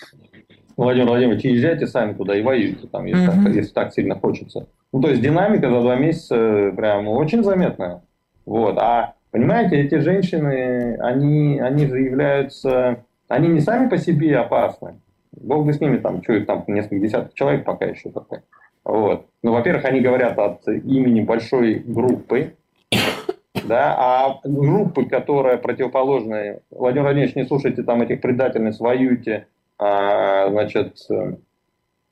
Владимир 0.76 1.08
Владимирович, 1.08 1.44
езжайте 1.44 1.86
сами 1.86 2.12
туда 2.12 2.36
и 2.36 2.42
воюйте, 2.42 2.86
там, 2.88 3.06
если, 3.06 3.28
uh-huh. 3.28 3.44
так, 3.44 3.54
если 3.54 3.72
так 3.72 3.92
сильно 3.94 4.14
хочется. 4.14 4.66
Ну, 4.92 5.00
то 5.00 5.08
есть 5.08 5.22
динамика 5.22 5.70
за 5.70 5.80
два 5.80 5.96
месяца 5.96 6.72
прям 6.76 7.08
очень 7.08 7.42
заметная. 7.42 8.02
Вот. 8.44 8.76
А 8.78 9.14
Понимаете, 9.34 9.80
эти 9.80 9.96
женщины, 9.96 10.96
они, 11.00 11.58
они 11.58 11.88
же 11.88 11.98
являются, 11.98 13.02
они 13.26 13.48
не 13.48 13.58
сами 13.58 13.88
по 13.88 13.98
себе 13.98 14.38
опасны. 14.38 15.00
Бог 15.32 15.66
бы 15.66 15.72
с 15.72 15.80
ними, 15.80 15.96
там, 15.96 16.20
их 16.20 16.46
там, 16.46 16.62
несколько 16.68 17.00
десятков 17.00 17.34
человек 17.34 17.64
пока 17.64 17.86
еще 17.86 18.10
такой. 18.10 18.42
Вот. 18.84 19.26
Ну, 19.42 19.50
во-первых, 19.50 19.86
они 19.86 19.98
говорят 20.02 20.38
от 20.38 20.68
имени 20.68 21.22
большой 21.22 21.80
группы, 21.84 22.54
да, 23.66 23.96
а 23.98 24.40
группы, 24.44 25.04
которая 25.06 25.56
противоположная, 25.56 26.60
Владимир 26.70 27.06
Владимирович, 27.06 27.34
не 27.34 27.44
слушайте 27.44 27.82
там 27.82 28.02
этих 28.02 28.20
предательниц, 28.20 28.78
воюйте, 28.78 29.48
а, 29.80 30.48
значит, 30.48 30.96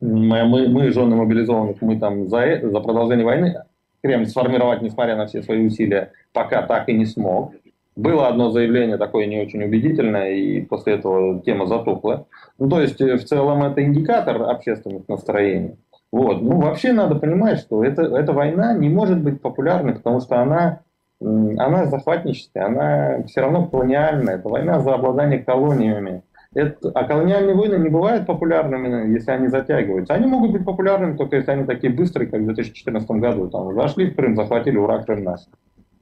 мы, 0.01 0.45
мы, 0.45 0.91
жены 0.91 1.15
мобилизованных, 1.15 1.81
мы 1.83 2.01
там 2.01 2.29
за, 2.29 2.59
за 2.69 2.81
продолжение 2.81 3.25
войны, 3.25 3.63
Кремль 4.03 4.27
сформировать, 4.27 4.83
несмотря 4.83 5.17
на 5.17 5.27
все 5.27 5.43
свои 5.43 5.67
усилия, 5.67 6.13
пока 6.33 6.63
так 6.63 6.89
и 6.89 6.93
не 6.93 7.07
смог. 7.07 7.53
Было 7.95 8.29
одно 8.29 8.51
заявление 8.51 8.97
такое 8.97 9.27
не 9.27 9.41
очень 9.41 9.63
убедительное, 9.63 10.31
и 10.33 10.63
после 10.63 10.95
этого 10.95 11.43
тема 11.43 11.67
затухла. 11.67 12.27
Ну, 12.59 12.69
то 12.69 12.81
есть, 12.81 13.01
э, 13.01 13.17
в 13.17 13.25
целом, 13.25 13.63
это 13.63 13.83
индикатор 13.83 14.43
общественных 14.43 15.07
настроений. 15.09 15.77
Вот. 16.11 16.43
Ну, 16.43 16.61
вообще 16.61 16.93
надо 16.93 17.17
понимать, 17.17 17.59
что 17.59 17.85
это, 17.85 18.03
эта 18.03 18.33
война 18.33 18.75
не 18.75 18.89
может 18.89 19.23
быть 19.23 19.41
популярной, 19.41 19.95
потому 19.95 20.21
что 20.21 20.41
она, 20.41 20.81
она 21.21 21.87
захватническая, 21.87 22.67
она 22.67 23.23
все 23.25 23.43
равно 23.43 23.67
колониальная. 23.67 24.37
Это 24.37 24.49
война 24.49 24.81
за 24.81 24.95
обладание 24.95 25.39
колониями. 25.39 26.23
Это, 26.55 26.91
а 26.91 27.05
колониальные 27.05 27.55
войны 27.55 27.77
не 27.77 27.89
бывают 27.89 28.27
популярными, 28.27 29.13
если 29.13 29.31
они 29.31 29.49
затягиваются. 29.49 30.13
Они 30.13 30.27
могут 30.27 30.53
быть 30.53 30.65
популярными 30.65 31.17
только 31.17 31.37
если 31.37 31.51
они 31.51 31.65
такие 31.65 31.93
быстрые, 31.93 32.29
как 32.29 32.41
в 32.41 32.45
2014 32.45 33.11
году. 33.13 33.49
Там, 33.49 33.75
зашли 33.75 34.11
в 34.11 34.17
Крым, 34.17 34.37
захватили, 34.37 34.77
ура, 34.77 35.03
Крым 35.03 35.25
наш. 35.25 35.41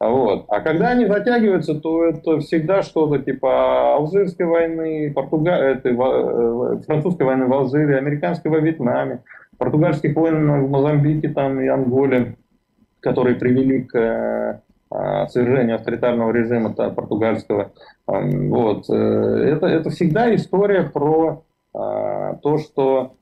Вот. 0.00 0.46
А 0.48 0.60
когда 0.60 0.88
они 0.88 1.06
затягиваются, 1.06 1.74
то 1.74 2.06
это 2.06 2.40
всегда 2.40 2.82
что-то 2.82 3.18
типа 3.18 3.96
Алжирской 3.96 4.46
войны, 4.46 5.12
Португа... 5.14 5.52
этой, 5.52 5.92
э, 5.92 6.80
французской 6.86 7.24
войны 7.24 7.46
в 7.46 7.52
Алжире, 7.52 7.98
американской 7.98 8.50
во 8.50 8.58
Вьетнаме. 8.58 9.22
португальских 9.58 10.16
войн 10.16 10.64
в 10.64 10.70
Мозамбике 10.70 11.28
там, 11.28 11.60
и 11.60 11.66
Анголе, 11.68 12.36
которые 13.00 13.36
привели 13.36 13.84
к 13.84 14.62
э, 14.92 15.26
свержению 15.28 15.76
авторитарного 15.76 16.32
режима 16.32 16.72
португальского. 16.72 17.72
Вот. 18.06 18.88
Это, 18.90 19.66
это 19.66 19.90
всегда 19.90 20.34
история 20.34 20.82
про 20.82 21.42
то, 21.72 22.58
что 22.58 23.12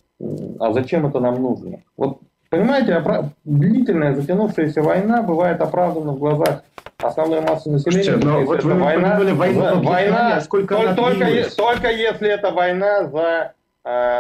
а 0.59 0.73
зачем 0.73 1.07
это 1.07 1.21
нам 1.21 1.43
нужно? 1.43 1.81
Вот 1.97 2.21
Понимаете, 2.51 2.95
оправ... 2.95 3.27
длительная 3.45 4.15
затянувшаяся 4.15 4.83
война 4.83 5.23
бывает 5.23 5.61
оправдана 5.61 6.13
в 6.13 6.19
глазах 6.19 6.63
основной 6.99 7.43
массы 7.43 7.71
населения. 7.71 8.05
Слушайте, 8.05 8.27
но 8.27 8.41
вот 8.41 8.65
вы 8.65 8.75
война, 8.75 9.21
войну 9.35 9.83
война 9.83 10.41
сколько 10.41 10.75
только, 10.75 10.95
только, 10.95 11.57
только 11.57 11.91
если 11.91 12.29
это 12.29 12.51
война 12.51 13.05
за 13.05 13.21
а, 13.21 13.53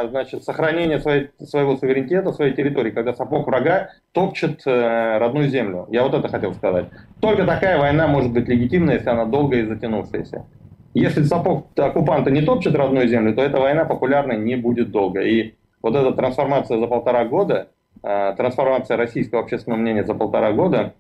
значит, 0.09 0.45
сохранение 0.45 1.01
своей, 1.01 1.31
своего 1.43 1.77
суверенитета, 1.77 2.33
своей 2.33 2.55
территории, 2.55 2.91
когда 2.91 3.15
сапог 3.15 3.47
врага 3.47 3.91
топчет 4.13 4.63
э, 4.67 5.19
родную 5.19 5.49
землю. 5.49 5.87
Я 5.91 6.05
вот 6.05 6.15
это 6.15 6.29
хотел 6.29 6.55
сказать. 6.55 6.87
Только 7.21 7.45
такая 7.45 7.79
война 7.79 8.07
может 8.07 8.33
быть 8.33 8.49
легитимна, 8.49 8.93
если 8.93 9.09
она 9.09 9.25
долгая 9.25 9.61
и 9.61 9.67
затянувшаяся. 9.67 10.47
Если 10.95 11.23
сапог 11.23 11.67
оккупанта 11.77 12.31
не 12.31 12.43
топчет 12.43 12.75
родную 12.75 13.09
землю, 13.09 13.35
то 13.35 13.43
эта 13.43 13.61
война 13.61 13.85
популярной 13.85 14.39
не 14.39 14.57
будет 14.57 14.91
долго. 14.91 15.21
И 15.21 15.55
вот 15.83 15.95
эта 15.95 16.13
трансформация 16.13 16.79
за 16.79 16.87
полтора 16.87 17.25
года, 17.25 17.69
Э, 18.03 18.35
трансформация 18.37 18.97
российского 18.97 19.43
общественного 19.43 19.81
мнения 19.81 20.05
за 20.05 20.15
полтора 20.15 20.53
года 20.53 20.95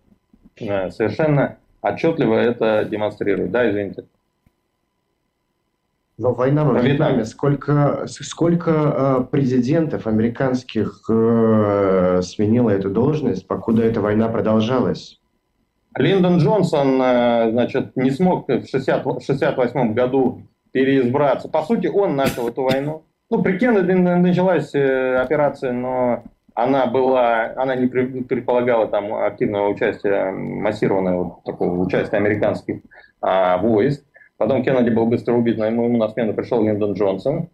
э, 0.61 0.90
совершенно 0.90 1.59
отчетливо 1.81 2.35
это 2.35 2.85
демонстрирует. 2.85 3.50
Да, 3.50 3.68
извините. 3.70 4.04
Но 6.18 6.35
война 6.35 6.64
во 6.64 6.81
Вьетнаме, 6.81 7.24
сколько, 7.24 8.07
сколько 8.09 8.70
э, 8.70 9.24
президентов 9.31 10.09
американских 10.09 11.04
э, 11.09 12.20
сменила 12.24 12.70
эту 12.70 12.90
должность, 12.90 13.46
покуда 13.46 13.85
эта 13.85 14.00
война 14.00 14.28
продолжалась? 14.28 15.20
Линдон 15.96 16.38
Джонсон, 16.38 17.00
э, 17.00 17.50
значит, 17.52 17.94
не 17.94 18.11
смог 18.11 18.42
в 18.42 18.50
1968 18.50 19.94
году 19.94 20.42
переизбраться. 20.72 21.48
По 21.48 21.62
сути, 21.62 21.87
он 21.87 22.16
начал 22.16 22.48
эту 22.48 22.64
войну. 22.64 23.04
Ну, 23.31 23.40
при 23.40 23.57
Кеннеди 23.57 23.92
началась 23.92 24.74
операция, 24.74 25.72
но 25.72 26.24
она 26.54 26.87
была, 26.87 27.52
она 27.54 27.76
не 27.76 27.87
предполагала 27.87 28.88
там 28.88 29.14
активного 29.14 29.68
участия, 29.68 30.33
массированного 30.33 31.40
такого 31.44 31.78
участия 31.81 32.16
американских 32.16 32.81
а, 33.20 33.59
войск. 33.59 34.02
Потом 34.38 34.62
Кеннеди 34.62 34.90
был 34.90 35.07
быстро 35.07 35.35
убит, 35.35 35.59
но 35.59 35.66
ему, 35.66 35.88
на 35.96 36.09
смену 36.09 36.33
пришел 36.33 36.62
Линдон 36.64 36.94
Джонсон. 36.94 37.48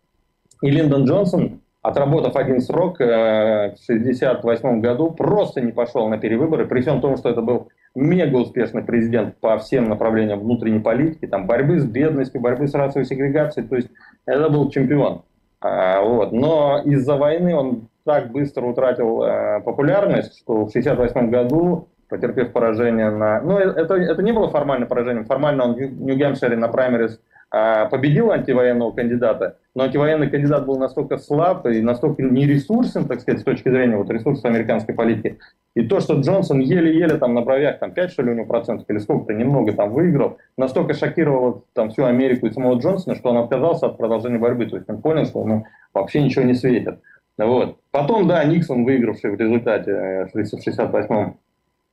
И 0.62 0.70
Линдон 0.70 1.04
Джонсон, 1.04 1.60
отработав 1.82 2.36
один 2.36 2.60
срок 2.60 3.00
э, 3.00 3.74
в 3.74 3.82
1968 3.88 4.80
году, 4.80 5.10
просто 5.10 5.62
не 5.62 5.72
пошел 5.72 6.08
на 6.08 6.18
перевыборы, 6.18 6.66
при 6.66 6.82
всем 6.82 7.00
том, 7.00 7.16
что 7.16 7.30
это 7.30 7.40
был 7.40 7.68
мега 7.94 8.36
успешный 8.36 8.82
президент 8.82 9.36
по 9.40 9.56
всем 9.58 9.88
направлениям 9.88 10.40
внутренней 10.40 10.80
политики, 10.80 11.26
там 11.26 11.46
борьбы 11.46 11.80
с 11.80 11.86
бедностью, 11.86 12.40
борьбы 12.40 12.68
с 12.68 12.74
расовой 12.74 13.06
сегрегацией, 13.06 13.66
то 13.66 13.76
есть 13.76 13.88
это 14.26 14.50
был 14.50 14.68
чемпион. 14.70 15.22
А, 15.60 16.02
вот. 16.02 16.32
Но 16.32 16.82
из-за 16.84 17.16
войны 17.16 17.56
он 17.56 17.88
так 18.04 18.30
быстро 18.30 18.66
утратил 18.66 19.22
э, 19.22 19.60
популярность, 19.60 20.38
что 20.40 20.66
в 20.66 20.68
1968 20.68 21.30
году, 21.30 21.88
потерпев 22.14 22.52
поражение 22.52 23.10
на... 23.10 23.40
Ну, 23.40 23.58
э, 23.58 23.62
это, 23.62 23.94
это 23.94 24.22
не 24.22 24.32
было 24.32 24.48
формальным 24.48 24.88
поражением. 24.88 25.24
Формально 25.24 25.64
он 25.64 25.74
в 25.74 25.78
Нью-Гэмпшире 25.78 26.56
на 26.56 26.68
праймерис 26.68 27.20
э, 27.52 27.88
победил 27.90 28.30
антивоенного 28.30 28.92
кандидата, 28.92 29.58
но 29.74 29.84
антивоенный 29.84 30.30
кандидат 30.30 30.64
был 30.64 30.78
настолько 30.78 31.18
слаб 31.18 31.66
и 31.66 31.80
настолько 31.80 32.22
нересурсен, 32.22 33.06
так 33.06 33.20
сказать, 33.20 33.40
с 33.40 33.44
точки 33.44 33.68
зрения 33.68 33.96
вот, 33.96 34.10
ресурсов 34.10 34.44
американской 34.44 34.94
политики. 34.94 35.38
И 35.74 35.82
то, 35.82 35.98
что 35.98 36.14
Джонсон 36.14 36.60
еле-еле 36.60 37.16
там 37.16 37.34
на 37.34 37.42
бровях, 37.42 37.80
там 37.80 37.90
5 37.90 38.12
что 38.12 38.22
ли 38.22 38.30
у 38.30 38.34
него 38.34 38.46
процентов 38.46 38.88
или 38.88 38.98
сколько-то, 38.98 39.32
немного 39.32 39.72
там 39.72 39.90
выиграл, 39.90 40.38
настолько 40.56 40.94
шокировало 40.94 41.62
там 41.72 41.90
всю 41.90 42.04
Америку 42.04 42.46
и 42.46 42.52
самого 42.52 42.78
Джонсона, 42.78 43.16
что 43.16 43.30
он 43.30 43.38
отказался 43.38 43.86
от 43.86 43.96
продолжения 43.96 44.38
борьбы. 44.38 44.66
То 44.66 44.76
есть 44.76 44.88
он 44.88 45.02
понял, 45.02 45.24
что 45.24 45.40
ему 45.40 45.66
вообще 45.92 46.22
ничего 46.22 46.44
не 46.44 46.54
светит. 46.54 47.00
Вот. 47.36 47.78
Потом, 47.90 48.28
да, 48.28 48.44
Никсон, 48.44 48.84
выигравший 48.84 49.32
в 49.32 49.40
результате 49.40 49.90
э, 49.90 50.26
в 50.26 50.30
1968 50.30 51.14
э, 51.14 51.32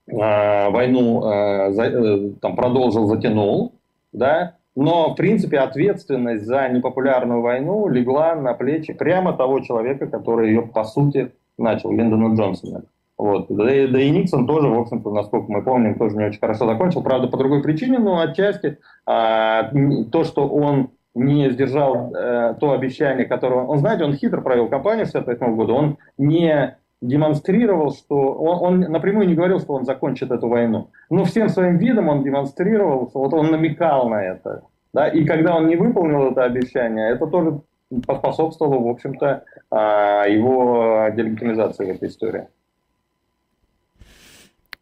войну, 0.08 1.24
э, 1.26 1.74
э, 1.78 2.32
там 2.42 2.56
продолжил, 2.56 3.08
затянул, 3.08 3.74
да, 4.12 4.56
но, 4.76 5.14
в 5.14 5.16
принципе, 5.16 5.60
ответственность 5.60 6.46
за 6.46 6.70
непопулярную 6.70 7.42
войну 7.42 7.88
легла 7.88 8.36
на 8.36 8.54
плечи 8.54 8.94
прямо 8.94 9.34
того 9.34 9.60
человека, 9.60 10.08
который 10.08 10.50
ее, 10.50 10.62
по 10.62 10.84
сути, 10.84 11.32
начал, 11.58 11.92
Линдона 11.92 12.36
Джонсона. 12.36 12.84
Вот. 13.18 13.48
Да, 13.50 13.72
и, 13.72 13.88
да 13.88 14.02
и 14.02 14.10
Никсон 14.10 14.48
тоже, 14.48 14.68
в 14.68 14.80
общем-то, 14.80 15.12
насколько 15.12 15.52
мы 15.52 15.62
помним, 15.62 15.96
тоже 15.96 16.16
не 16.18 16.26
очень 16.26 16.40
хорошо 16.40 16.66
закончил. 16.66 17.04
Правда, 17.04 17.28
по 17.28 17.38
другой 17.38 17.62
причине, 17.62 18.00
но 18.00 18.20
отчасти 18.20 18.80
а, 19.06 19.70
то, 20.12 20.24
что 20.24 20.48
он 20.48 20.90
не 21.14 21.50
сдержал 21.50 22.14
э, 22.16 22.56
то 22.60 22.72
обещание, 22.72 23.26
которое 23.26 23.66
он, 23.66 23.80
знаете, 23.80 24.06
он 24.06 24.16
хитро 24.16 24.42
провел 24.42 24.70
кампанию 24.70 25.06
в 25.06 25.10
68 25.10 25.56
году, 25.58 25.76
он 25.76 25.98
не 26.18 26.78
демонстрировал, 27.02 27.94
что 27.94 28.16
он, 28.16 28.84
он 28.84 28.92
напрямую 28.92 29.28
не 29.28 29.36
говорил, 29.36 29.60
что 29.60 29.74
он 29.74 29.86
закончит 29.86 30.32
эту 30.32 30.48
войну, 30.48 30.90
но 31.10 31.26
всем 31.26 31.50
своим 31.50 31.78
видом 31.78 32.10
он 32.10 32.24
демонстрировал, 32.24 33.10
что 33.10 33.20
вот 33.20 33.34
он 33.34 33.52
намекал 33.52 34.10
на 34.10 34.24
это, 34.24 34.64
да, 34.94 35.08
и 35.08 35.26
когда 35.26 35.56
он 35.56 35.68
не 35.68 35.76
выполнил 35.76 36.32
это 36.32 36.44
обещание, 36.44 37.12
это 37.12 37.28
тоже 37.28 37.62
поспособствовало, 38.06 38.80
в 38.80 38.88
общем-то, 38.88 39.44
а, 39.70 40.26
его 40.28 41.08
делегитимизации 41.16 41.86
в 41.86 41.96
этой 41.96 42.08
истории. 42.08 42.48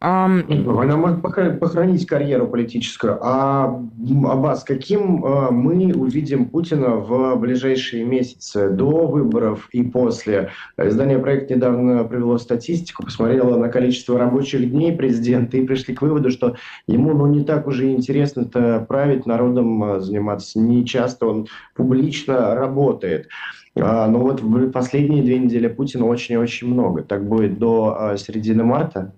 Um... 0.02 0.46
Она 0.82 0.96
может 0.96 1.22
похоронить 1.22 2.06
карьеру 2.06 2.48
политическую. 2.48 3.20
А, 3.22 3.66
Аббас, 3.66 4.64
каким 4.64 5.26
а, 5.26 5.52
мы 5.52 5.94
увидим 5.94 6.46
Путина 6.46 6.96
в 6.96 7.36
ближайшие 7.36 8.06
месяцы 8.06 8.70
до 8.70 9.08
выборов 9.08 9.68
и 9.74 9.84
после? 9.84 10.52
Издание 10.78 11.20
«Проект» 11.20 11.50
недавно 11.50 12.06
провело 12.06 12.38
статистику, 12.38 13.04
посмотрело 13.04 13.58
на 13.58 13.68
количество 13.68 14.18
рабочих 14.18 14.72
дней 14.72 14.96
президента 14.96 15.58
и 15.58 15.66
пришли 15.66 15.94
к 15.94 16.02
выводу, 16.02 16.32
что 16.32 16.56
ему 16.88 17.14
ну, 17.14 17.28
не 17.28 17.44
так 17.44 17.68
уже 17.68 17.92
интересно 17.92 18.42
-то 18.42 18.86
править 18.86 19.26
народом, 19.26 19.84
а, 19.84 20.00
заниматься. 20.00 20.62
Не 20.62 20.86
часто 20.86 21.26
он 21.28 21.48
публично 21.76 22.56
работает. 22.56 23.28
А, 23.78 24.08
но 24.08 24.20
вот 24.20 24.42
в 24.42 24.72
последние 24.72 25.24
две 25.24 25.40
недели 25.40 25.68
Путина 25.68 26.06
очень 26.06 26.36
и 26.36 26.38
очень 26.38 26.70
много. 26.70 27.04
Так 27.04 27.28
будет 27.28 27.60
до 27.60 28.16
середины 28.18 28.64
марта? 28.64 29.14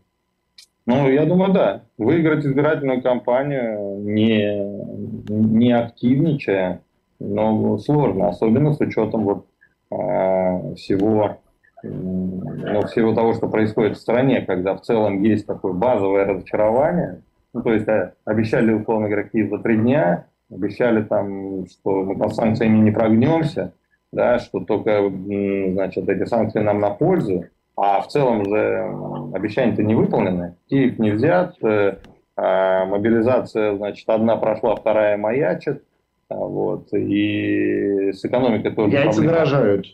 Ну, 0.86 1.10
я 1.10 1.26
думаю, 1.26 1.54
да. 1.54 1.84
Выиграть 1.98 2.46
избирательную 2.46 3.02
кампанию, 3.02 4.00
не, 4.00 5.26
не 5.30 5.72
активничая, 5.72 6.82
но 7.20 7.78
сложно, 7.78 8.30
особенно 8.30 8.74
с 8.74 8.80
учетом 8.80 9.24
вот, 9.24 9.46
э, 9.91 10.74
всего, 10.76 11.38
ну, 11.84 12.82
всего 12.88 13.13
того, 13.13 13.34
что 13.34 13.48
происходит 13.48 13.98
в 13.98 14.02
стране, 14.02 14.41
когда 14.41 14.76
в 14.76 14.82
целом 14.82 15.22
есть 15.22 15.46
такое 15.46 15.74
базовое 15.74 16.26
разочарование. 16.26 17.22
Ну, 17.54 17.62
то 17.62 17.74
есть 17.74 17.88
э, 17.88 18.13
обещали, 18.26 18.74
условно 18.74 19.08
говоря, 19.08 19.30
за 19.32 19.58
три 19.60 19.78
дня, 19.78 20.26
обещали 20.52 21.04
там, 21.04 21.67
что 21.67 22.04
мы 22.04 22.17
под 22.17 22.34
санкциями 22.36 22.80
не 22.80 22.91
прогнемся, 22.91 23.74
да, 24.12 24.39
что 24.39 24.62
только, 24.62 25.10
значит, 25.10 26.10
эти 26.10 26.26
санкции 26.26 26.60
нам 26.60 26.80
на 26.80 26.89
пользу 26.89 27.46
а 27.76 28.02
в 28.02 28.08
целом 28.08 28.46
же 28.46 28.92
обещания-то 29.34 29.84
не 29.84 29.96
выполнены. 29.96 30.56
Киев 30.70 31.00
не 31.00 31.12
взят, 31.12 31.56
э, 31.64 31.98
а 32.38 32.86
мобилизация, 32.86 33.76
значит, 33.76 34.08
одна 34.10 34.38
прошла, 34.38 34.76
вторая 34.76 35.18
маячит, 35.18 35.84
а 36.30 36.36
вот, 36.36 36.94
и 36.94 38.12
с 38.14 38.24
экономикой 38.24 38.72
тоже 38.72 38.94
Яйца 38.94 39.12
проблема. 39.12 39.34
дорожают. 39.34 39.86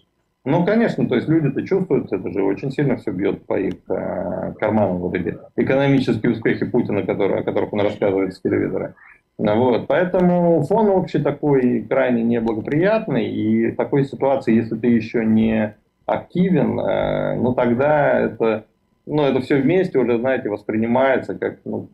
Ну, 0.45 0.63
конечно, 0.63 1.07
то 1.09 1.15
есть 1.15 1.27
люди-то 1.27 1.61
чувствуют, 1.65 2.13
это 2.13 2.31
же 2.31 2.41
очень 2.41 2.71
сильно 2.71 2.95
все 2.95 3.11
бьет 3.11 3.45
по 3.45 3.59
их 3.59 3.75
э, 3.89 4.53
карманам, 4.57 4.99
вот 4.99 5.13
эти 5.13 5.37
экономические 5.57 6.31
успехи 6.31 6.65
Путина, 6.65 7.03
которые, 7.03 7.41
о 7.41 7.43
которых 7.43 7.73
он 7.73 7.81
рассказывает 7.81 8.33
с 8.33 8.41
телевизора. 8.41 8.95
Вот, 9.37 9.87
поэтому 9.87 10.63
фон 10.63 10.87
общий 10.89 11.19
такой 11.19 11.85
крайне 11.87 12.23
неблагоприятный, 12.23 13.27
и 13.27 13.71
в 13.71 13.75
такой 13.75 14.05
ситуации, 14.05 14.55
если 14.55 14.75
ты 14.75 14.87
еще 14.87 15.25
не 15.25 15.75
активен, 16.07 16.79
э, 16.79 17.35
ну 17.35 17.53
тогда 17.53 18.19
это, 18.19 18.65
ну, 19.05 19.23
это 19.23 19.41
все 19.41 19.61
вместе 19.61 19.99
уже, 19.99 20.17
знаете, 20.17 20.49
воспринимается 20.49 21.35
как, 21.35 21.59
ну, 21.65 21.89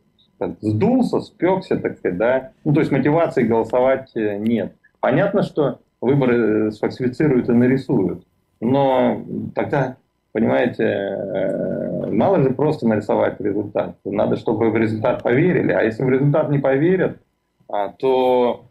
сдулся, 0.62 1.19
спекся, 1.19 1.78
так 1.78 1.97
сказать, 1.97 2.17
да. 2.17 2.52
Ну, 2.63 2.73
то 2.73 2.80
есть 2.80 2.91
мотивации 2.91 3.43
голосовать 3.43 4.12
э, 4.15 4.38
нет. 4.38 4.73
Понятно, 5.02 5.41
что 5.41 5.80
выборы 5.99 6.71
сфальсифицируют 6.71 7.49
и 7.49 7.54
нарисуют, 7.54 8.23
но 8.62 9.21
тогда, 9.56 9.97
понимаете, 10.32 10.84
э, 10.84 12.12
мало 12.12 12.41
же 12.43 12.52
просто 12.52 12.88
нарисовать 12.88 13.41
результат. 13.41 13.95
Надо, 14.06 14.38
чтобы 14.38 14.69
в 14.69 14.78
результат 14.78 15.23
поверили, 15.23 15.71
а 15.71 15.82
если 15.82 16.04
в 16.04 16.10
результат 16.10 16.52
не 16.52 16.60
поверят, 16.60 17.17
а, 17.67 17.89
то 17.89 18.65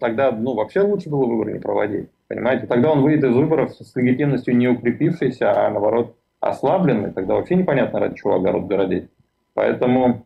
тогда, 0.00 0.30
ну, 0.30 0.54
вообще 0.54 0.80
лучше 0.80 1.10
было 1.10 1.26
выборы 1.26 1.52
не 1.52 1.58
проводить. 1.58 2.08
Понимаете? 2.30 2.68
Тогда 2.68 2.92
он 2.92 3.02
выйдет 3.02 3.24
из 3.24 3.34
выборов 3.34 3.74
с 3.74 3.96
легитимностью 3.96 4.56
не 4.56 4.68
укрепившейся, 4.68 5.50
а 5.50 5.68
наоборот 5.68 6.16
ослабленной. 6.38 7.10
Тогда 7.10 7.34
вообще 7.34 7.56
непонятно, 7.56 7.98
ради 7.98 8.18
чего 8.18 8.36
огород 8.36 8.68
городить. 8.68 9.10
Поэтому 9.54 10.24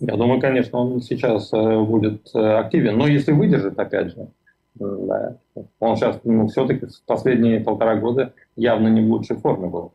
я 0.00 0.16
думаю, 0.16 0.40
конечно, 0.40 0.80
он 0.80 1.00
сейчас 1.00 1.52
э, 1.52 1.78
будет 1.78 2.28
э, 2.34 2.38
активен. 2.38 2.98
Но 2.98 3.06
если 3.06 3.30
выдержит, 3.30 3.78
опять 3.78 4.08
же, 4.08 4.26
да, 4.74 5.36
он 5.78 5.96
сейчас 5.96 6.18
ну, 6.24 6.48
все-таки 6.48 6.88
последние 7.06 7.60
полтора 7.60 7.94
года 7.94 8.32
явно 8.56 8.88
не 8.88 9.00
в 9.00 9.08
лучшей 9.08 9.36
форме 9.36 9.68
был. 9.68 9.92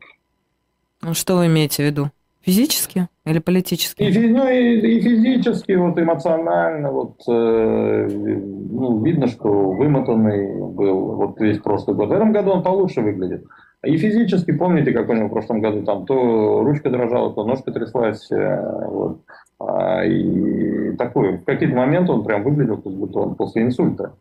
Ну, 1.02 1.12
что 1.12 1.36
вы 1.36 1.48
имеете 1.48 1.82
в 1.82 1.86
виду? 1.86 2.10
Физически 2.44 3.08
или 3.24 3.38
политически? 3.38 4.02
И, 4.02 4.28
ну, 4.28 4.46
и, 4.46 4.78
и 4.78 5.00
физически, 5.00 5.72
вот 5.72 5.98
эмоционально, 5.98 6.92
вот 6.92 7.22
э, 7.26 8.08
ну, 8.10 9.02
видно, 9.02 9.28
что 9.28 9.48
вымотанный 9.48 10.54
был 10.54 11.14
вот 11.14 11.40
весь 11.40 11.58
прошлый 11.58 11.96
год. 11.96 12.10
В 12.10 12.12
этом 12.12 12.32
году 12.32 12.50
он 12.50 12.62
получше 12.62 13.00
выглядит. 13.00 13.44
И 13.82 13.96
физически, 13.96 14.52
помните, 14.52 14.92
как 14.92 15.08
у 15.08 15.14
него 15.14 15.28
в 15.28 15.32
прошлом 15.32 15.62
году 15.62 15.84
там 15.84 16.04
то 16.04 16.62
ручка 16.62 16.90
дрожала, 16.90 17.32
то 17.32 17.44
ножка 17.44 17.72
тряслась. 17.72 18.30
Э, 18.30 18.88
вот. 18.88 19.20
А, 19.58 20.04
и 20.04 20.94
такой, 20.96 21.38
в 21.38 21.44
какие-то 21.44 21.74
моменты 21.74 22.12
он 22.12 22.24
прям 22.24 22.42
выглядел, 22.42 22.76
как 22.76 22.92
будто 22.92 23.20
он 23.20 23.36
после 23.36 23.62
инсульта. 23.62 24.12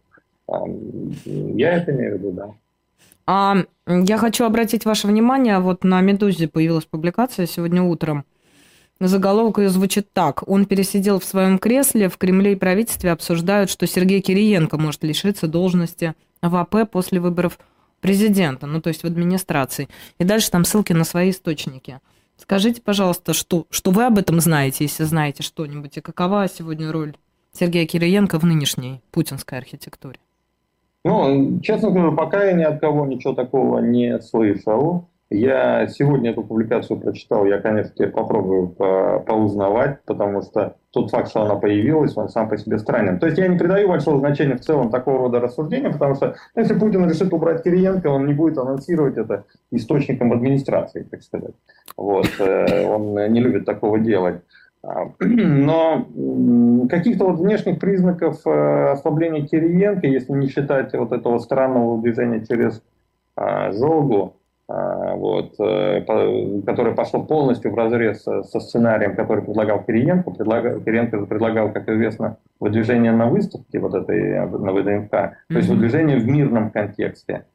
Я 1.28 1.74
это 1.74 1.92
имею 1.92 2.16
в 2.16 2.20
виду, 2.20 2.32
да. 2.32 2.50
А 3.26 3.58
я 3.88 4.18
хочу 4.18 4.46
обратить 4.46 4.86
ваше 4.86 5.08
внимание, 5.08 5.60
вот 5.60 5.84
на 5.84 6.02
«Медузе» 6.02 6.48
появилась 6.48 6.86
публикация 6.86 7.46
сегодня 7.46 7.82
утром. 7.82 8.26
Заголовок 9.00 9.58
ее 9.58 9.70
звучит 9.70 10.12
так. 10.14 10.48
Он 10.48 10.66
пересидел 10.66 11.20
в 11.20 11.26
своем 11.26 11.58
кресле, 11.58 12.10
в 12.10 12.18
Кремле 12.18 12.54
и 12.54 12.56
правительстве 12.56 13.12
обсуждают, 13.12 13.70
что 13.70 13.88
Сергей 13.88 14.22
Кириенко 14.22 14.78
может 14.78 15.04
лишиться 15.04 15.48
должности 15.48 16.14
в 16.42 16.56
АП 16.56 16.90
после 16.90 17.20
выборов 17.20 17.60
президента, 18.02 18.68
ну 18.68 18.82
то 18.82 18.90
есть 18.90 19.04
в 19.04 19.08
администрации. 19.08 19.90
И 20.20 20.24
дальше 20.24 20.52
там 20.52 20.66
ссылки 20.66 20.94
на 20.94 21.06
свои 21.06 21.32
источники. 21.32 22.00
Скажите, 22.38 22.82
пожалуйста, 22.82 23.34
что, 23.34 23.68
что 23.70 23.92
вы 23.92 24.06
об 24.06 24.18
этом 24.18 24.42
знаете, 24.42 24.84
если 24.84 25.04
знаете 25.04 25.44
что-нибудь, 25.44 25.98
и 25.98 26.02
какова 26.02 26.48
сегодня 26.50 26.92
роль 26.92 27.16
Сергея 27.54 27.86
Кириенко 27.86 28.40
в 28.40 28.46
нынешней 28.46 29.02
путинской 29.12 29.58
архитектуре? 29.58 30.20
Ну, 31.06 31.60
честно 31.62 31.92
говоря, 31.92 32.12
пока 32.12 32.44
я 32.44 32.54
ни 32.54 32.64
от 32.64 32.80
кого 32.80 33.06
ничего 33.06 33.34
такого 33.34 33.80
не 33.80 34.20
слышал. 34.22 35.10
Я 35.30 35.88
сегодня 35.88 36.30
эту 36.30 36.44
публикацию 36.44 37.00
прочитал, 37.00 37.46
я, 37.46 37.60
конечно, 37.60 38.08
попробую 38.10 38.68
поузнавать, 38.68 40.04
потому 40.06 40.44
что 40.44 40.76
тот 40.92 41.10
факт, 41.10 41.30
что 41.30 41.42
она 41.42 41.56
появилась, 41.56 42.16
он 42.16 42.30
сам 42.30 42.48
по 42.48 42.56
себе 42.56 42.78
странен. 42.78 43.18
То 43.18 43.26
есть 43.26 43.40
я 43.40 43.48
не 43.48 43.58
придаю 43.58 43.88
большого 43.88 44.20
значения 44.20 44.56
в 44.56 44.62
целом 44.62 44.92
такого 44.92 45.18
рода 45.18 45.40
рассуждения, 45.40 45.90
потому 45.90 46.14
что 46.14 46.36
если 46.56 46.78
Путин 46.78 47.10
решит 47.10 47.34
убрать 47.34 47.64
Кириенко, 47.64 48.08
он 48.08 48.28
не 48.28 48.34
будет 48.34 48.60
анонсировать 48.60 49.18
это 49.18 49.46
источником 49.72 50.34
администрации, 50.34 51.02
так 51.02 51.24
сказать. 51.24 51.56
Вот. 51.98 52.28
Э, 52.38 52.86
он 52.86 53.16
не 53.34 53.42
любит 53.42 53.66
такого 53.66 53.98
делать. 53.98 54.42
А, 54.84 55.06
но 55.20 56.06
каких-то 56.90 57.26
вот 57.26 57.40
внешних 57.40 57.80
признаков 57.80 58.42
э, 58.46 58.92
ослабления 58.92 59.48
Кириенко, 59.48 60.08
если 60.08 60.34
не 60.34 60.48
считать 60.48 60.94
вот 60.94 61.12
этого 61.14 61.38
странного 61.40 62.02
движения 62.02 62.46
через 62.46 62.84
а, 63.36 63.72
Жогу, 63.72 64.36
а, 64.68 65.16
вот, 65.16 65.56
э, 65.60 66.02
которое 66.66 66.94
пошло 66.94 67.24
полностью 67.24 67.72
в 67.72 67.76
разрез 67.76 68.24
со 68.24 68.60
сценарием, 68.60 69.16
который 69.16 69.44
предлагал 69.44 69.82
Кириенко. 69.84 70.32
Предлагал, 70.32 70.82
Кириенко 70.82 71.26
предлагал, 71.26 71.72
как 71.72 71.88
известно, 71.88 72.38
выдвижение 72.60 73.14
на 73.14 73.28
выставке 73.28 73.80
вот 73.80 73.96
этой, 73.96 74.46
на 74.48 74.74
ВДНХ, 74.74 75.10
то 75.10 75.34
есть 75.50 75.70
выдвижение 75.70 76.18
в 76.18 76.28
мирном 76.28 76.72
контексте. 76.72 77.46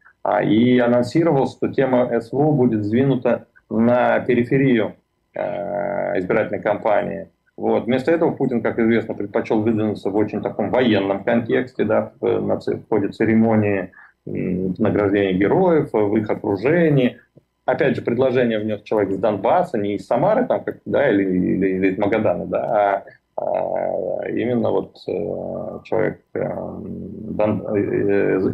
И 0.44 0.78
анонсировал, 0.78 1.46
что 1.46 1.68
тема 1.68 2.20
СВО 2.20 2.52
будет 2.52 2.84
сдвинута 2.84 3.46
на 3.70 4.20
периферию 4.20 4.94
Э, 5.38 5.97
избирательной 6.18 6.60
кампании. 6.60 7.28
Вот. 7.56 7.86
Вместо 7.86 8.12
этого 8.12 8.30
Путин, 8.30 8.62
как 8.62 8.78
известно, 8.78 9.14
предпочел 9.14 9.60
выдвинуться 9.62 10.10
в 10.10 10.16
очень 10.16 10.42
таком 10.42 10.70
военном 10.70 11.24
контексте, 11.24 11.84
да, 11.84 12.12
в, 12.20 12.40
в 12.40 12.88
ходе 12.88 13.08
церемонии 13.08 13.90
награждения 14.24 15.32
героев, 15.32 15.90
в 15.92 16.16
их 16.16 16.30
окружении. 16.30 17.18
Опять 17.64 17.96
же, 17.96 18.02
предложение 18.02 18.58
внес 18.58 18.82
человек 18.82 19.10
из 19.10 19.18
Донбасса, 19.18 19.76
не 19.76 19.96
из 19.96 20.06
Самары 20.06 20.46
там, 20.46 20.64
как, 20.64 20.78
да, 20.84 21.10
или, 21.10 21.24
или, 21.24 21.66
или 21.66 21.88
из 21.88 21.98
Магадана, 21.98 22.46
да, 22.46 23.04
а, 23.36 23.42
а 23.42 24.28
именно 24.28 24.70
вот 24.70 24.96
э, 25.06 25.80
человек 25.84 26.20
э, 26.34 26.40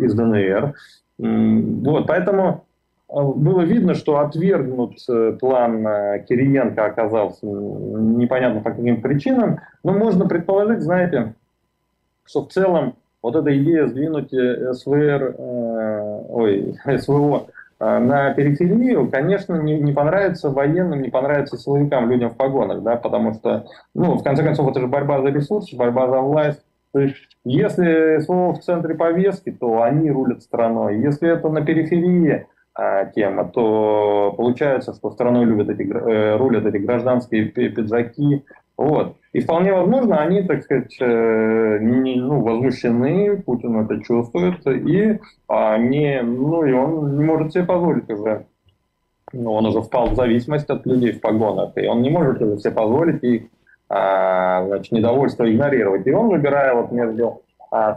из 0.01 0.15
ДНР. 0.15 0.75
Вот, 1.19 2.07
поэтому 2.09 2.65
было 3.23 3.61
видно, 3.61 3.95
что 3.95 4.19
отвергнут 4.19 4.97
э, 5.09 5.37
план 5.39 5.87
э, 5.87 6.25
Кириенко 6.29 6.85
оказался 6.85 7.47
непонятно 7.47 8.61
по 8.61 8.71
каким 8.71 9.01
причинам, 9.01 9.61
но 9.85 9.93
можно 9.93 10.27
предположить, 10.27 10.83
знаете, 10.83 11.35
что 12.25 12.45
в 12.45 12.49
целом 12.49 12.97
вот 13.23 13.37
эта 13.37 13.57
идея 13.57 13.87
сдвинуть 13.87 14.33
э, 14.33 14.73
СВР, 14.75 15.35
э, 15.39 16.23
ой, 16.29 16.77
СВО 16.99 17.47
на 17.81 18.33
периферию, 18.33 19.11
конечно, 19.11 19.61
не, 19.61 19.79
не 19.79 19.93
понравится 19.93 20.49
военным, 20.49 21.03
не 21.03 21.11
понравится 21.11 21.59
силовикам, 21.59 22.11
людям 22.11 22.31
в 22.31 22.37
погонах, 22.37 22.83
да, 22.83 22.97
потому 22.97 23.35
что, 23.35 23.67
ну, 23.95 24.15
в 24.15 24.23
конце 24.23 24.43
концов, 24.43 24.71
это 24.71 24.81
же 24.81 24.87
борьба 24.87 25.21
за 25.21 25.29
ресурсы, 25.29 25.77
борьба 25.77 26.09
за 26.09 26.21
власть. 26.21 26.65
То 26.93 27.01
есть, 27.01 27.17
если 27.45 28.21
СВО 28.21 28.55
в 28.55 28.61
центре 28.61 28.95
повестки, 28.95 29.51
то 29.51 29.83
они 29.83 30.11
рулят 30.11 30.43
страной. 30.43 30.99
Если 31.01 31.29
это 31.29 31.49
на 31.49 31.63
периферии, 31.63 32.33
а, 32.33 32.54
тема, 33.15 33.45
то 33.45 34.35
получается, 34.37 34.95
что 34.95 35.11
страной 35.11 35.45
любят 35.45 35.69
эти, 35.69 35.89
э, 35.89 36.37
рулят 36.37 36.67
эти 36.67 36.79
гражданские 36.79 37.45
пиджаки. 37.47 38.45
Вот. 38.77 39.17
И 39.33 39.41
вполне 39.41 39.73
возможно, 39.73 40.21
они, 40.21 40.43
так 40.43 40.65
сказать, 40.65 40.97
э, 41.01 41.79
не, 41.81 42.17
ну, 42.17 42.41
возмущены, 42.41 43.41
Путин 43.43 43.79
это 43.79 44.03
чувствует, 44.03 44.67
и 44.67 45.21
они, 45.47 46.21
ну, 46.23 46.65
и 46.65 46.73
он 46.73 47.17
не 47.17 47.25
может 47.25 47.53
себе 47.53 47.65
позволить 47.65 48.11
уже 48.11 48.47
ну, 49.35 49.53
он 49.53 49.67
уже 49.67 49.83
впал 49.83 50.11
в 50.11 50.15
зависимость 50.15 50.71
от 50.71 50.87
людей 50.87 51.13
в 51.13 51.21
погонах, 51.21 51.73
и 51.77 51.87
он 51.87 52.03
не 52.03 52.11
может 52.11 52.41
уже 52.41 52.59
себе 52.59 52.73
позволить 52.73 53.23
их 53.23 53.43
а, 53.89 54.65
значит, 54.67 54.93
недовольство 54.93 55.51
игнорировать. 55.51 56.07
И 56.07 56.13
он, 56.13 56.29
выбирая 56.29 56.75
вот 56.75 56.93
между 56.93 57.25
а, 57.25 57.39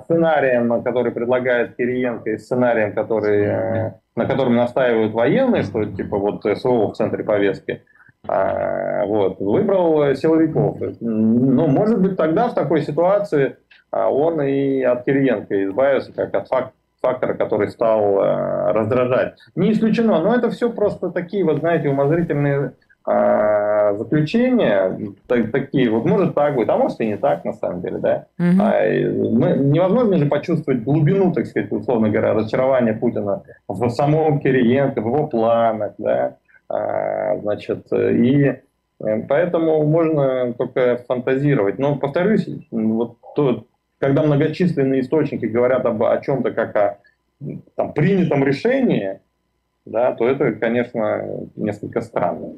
сценарием, 0.03 0.81
который 0.83 1.11
предлагает 1.11 1.75
Кириенко, 1.75 2.31
и 2.31 2.37
сценарием, 2.37 2.93
который, 2.93 3.45
э, 3.45 3.93
на 4.15 4.25
котором 4.25 4.55
настаивают 4.55 5.13
военные, 5.13 5.63
что 5.63 5.85
типа 5.85 6.17
вот 6.17 6.43
СВО 6.43 6.91
в 6.91 6.93
центре 6.93 7.23
повестки, 7.23 7.83
а, 8.27 9.05
вот, 9.05 9.39
выбрал 9.39 10.15
силовиков. 10.15 10.77
Ну, 10.99 11.67
может 11.67 12.01
быть, 12.01 12.17
тогда 12.17 12.49
в 12.49 12.55
такой 12.55 12.81
ситуации 12.81 13.57
а, 13.91 14.09
он 14.09 14.41
и 14.41 14.81
от 14.81 15.05
Кириенко 15.05 15.65
избавился, 15.65 16.11
как 16.13 16.33
от 16.33 16.47
факт, 16.47 16.73
фактора, 17.01 17.35
который 17.35 17.69
стал 17.69 18.19
э, 18.19 18.71
раздражать. 18.71 19.35
Не 19.55 19.71
исключено, 19.71 20.19
но 20.19 20.33
это 20.33 20.49
все 20.49 20.71
просто 20.71 21.11
такие, 21.11 21.45
вот 21.45 21.59
знаете, 21.59 21.89
умозрительные 21.89 22.73
а, 23.05 23.76
заключения 23.95 24.97
так, 25.28 25.52
такие, 25.52 25.89
вот 25.89 26.06
может 26.06 26.36
так 26.36 26.56
быть, 26.56 26.69
а 26.69 26.78
может 26.78 27.00
и 27.02 27.08
не 27.08 27.17
так 27.17 27.45
на 27.45 27.54
самом 27.54 27.82
деле, 27.82 27.97
да. 27.97 28.26
Угу. 28.39 28.62
А, 28.62 28.82
мы, 28.82 29.58
невозможно 29.58 30.17
же 30.17 30.26
почувствовать 30.26 30.84
глубину, 30.84 31.32
так 31.34 31.45
сказать, 31.45 31.71
условно 31.71 32.10
говоря, 32.10 32.34
разочарования 32.34 32.93
Путина 32.93 33.43
в 33.67 33.89
самом 33.89 34.39
Кириенко, 34.39 35.02
в 35.02 35.06
его 35.06 35.28
планах, 35.28 35.93
да. 35.97 36.38
А, 36.69 37.38
значит, 37.38 37.88
и 37.93 38.56
э, 39.00 39.21
поэтому 39.28 39.86
можно 39.86 40.54
только 40.54 41.04
фантазировать. 41.08 41.80
Но 41.80 41.95
повторюсь, 41.95 42.47
вот 42.71 43.17
то, 43.36 43.65
когда 44.00 44.23
многочисленные 44.23 45.02
источники 45.02 45.45
говорят 45.45 45.86
об, 45.86 46.04
о 46.04 46.17
чем-то 46.19 46.52
как 46.52 46.76
о 46.76 46.97
там, 47.76 47.93
принятом 47.93 48.43
решении, 48.43 49.19
да, 49.86 50.12
то 50.13 50.28
это, 50.28 50.52
конечно, 50.54 51.47
несколько 51.56 52.02
странно. 52.02 52.56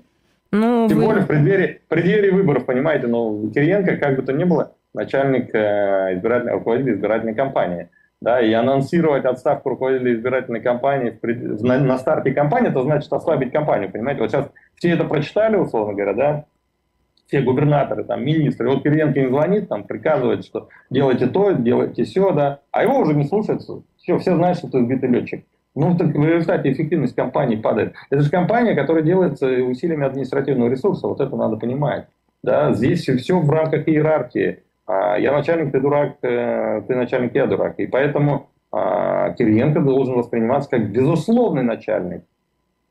Ну, 0.51 0.87
Тем 0.87 0.97
вы... 0.97 1.05
более 1.05 1.23
в 1.23 1.27
преддверии, 1.27 1.81
в 1.85 1.87
преддверии 1.87 2.31
выборов, 2.31 2.65
понимаете, 2.65 3.07
но 3.07 3.31
ну, 3.31 3.51
Кириенко, 3.51 3.97
как 3.97 4.15
бы 4.15 4.23
то 4.23 4.33
ни 4.33 4.43
было, 4.43 4.73
начальник 4.93 5.53
э, 5.53 6.15
избирательной, 6.15 6.53
руководитель 6.53 6.93
избирательной 6.95 7.35
кампании. 7.35 7.89
Да, 8.21 8.41
и 8.41 8.51
анонсировать 8.51 9.23
отставку 9.23 9.69
руководителя 9.69 10.13
избирательной 10.13 10.59
кампании 10.59 11.11
в 11.11 11.21
пред... 11.21 11.61
на, 11.61 11.79
на 11.79 11.97
старте 11.97 12.31
кампании, 12.31 12.69
это 12.69 12.81
значит 12.81 13.11
ослабить 13.13 13.53
кампанию, 13.53 13.91
понимаете? 13.91 14.21
Вот 14.21 14.31
сейчас 14.31 14.51
все 14.75 14.89
это 14.89 15.05
прочитали, 15.05 15.55
условно 15.55 15.93
говоря, 15.93 16.13
да, 16.13 16.45
все 17.27 17.41
губернаторы, 17.41 18.03
там, 18.03 18.25
министры, 18.25 18.69
вот 18.69 18.83
Кириенко 18.83 19.19
им 19.19 19.29
звонит, 19.29 19.69
там, 19.69 19.83
приказывает, 19.83 20.43
что 20.43 20.67
делайте 20.89 21.27
то, 21.27 21.51
делайте 21.51 22.03
все, 22.03 22.31
да, 22.31 22.59
а 22.71 22.83
его 22.83 22.97
уже 22.99 23.13
не 23.13 23.23
слушаются, 23.23 23.83
все, 23.97 24.17
все 24.17 24.35
знают, 24.35 24.57
что 24.57 24.67
ты 24.67 24.83
сбитый 24.83 25.09
летчик. 25.09 25.45
Ну, 25.79 25.95
так 25.95 26.09
в 26.09 26.25
результате 26.25 26.73
эффективность 26.73 27.15
компании 27.15 27.55
падает. 27.55 27.93
Это 28.09 28.21
же 28.21 28.29
компания, 28.29 28.75
которая 28.75 29.01
делается 29.01 29.47
усилиями 29.47 30.05
административного 30.05 30.69
ресурса, 30.69 31.07
вот 31.07 31.21
это 31.21 31.33
надо 31.37 31.55
понимать. 31.55 32.07
Да, 32.43 32.73
здесь 32.73 33.07
все 33.07 33.39
в 33.39 33.49
рамках 33.49 33.87
иерархии. 33.87 34.61
А 34.85 35.17
я 35.17 35.31
начальник, 35.31 35.71
ты 35.71 35.79
дурак, 35.79 36.17
э, 36.21 36.81
ты 36.85 36.95
начальник, 36.95 37.33
я 37.33 37.45
дурак. 37.45 37.79
И 37.79 37.87
поэтому 37.87 38.49
а, 38.73 39.31
Кириенко 39.31 39.79
должен 39.79 40.15
восприниматься 40.15 40.69
как 40.69 40.91
безусловный 40.91 41.63
начальник. 41.63 42.23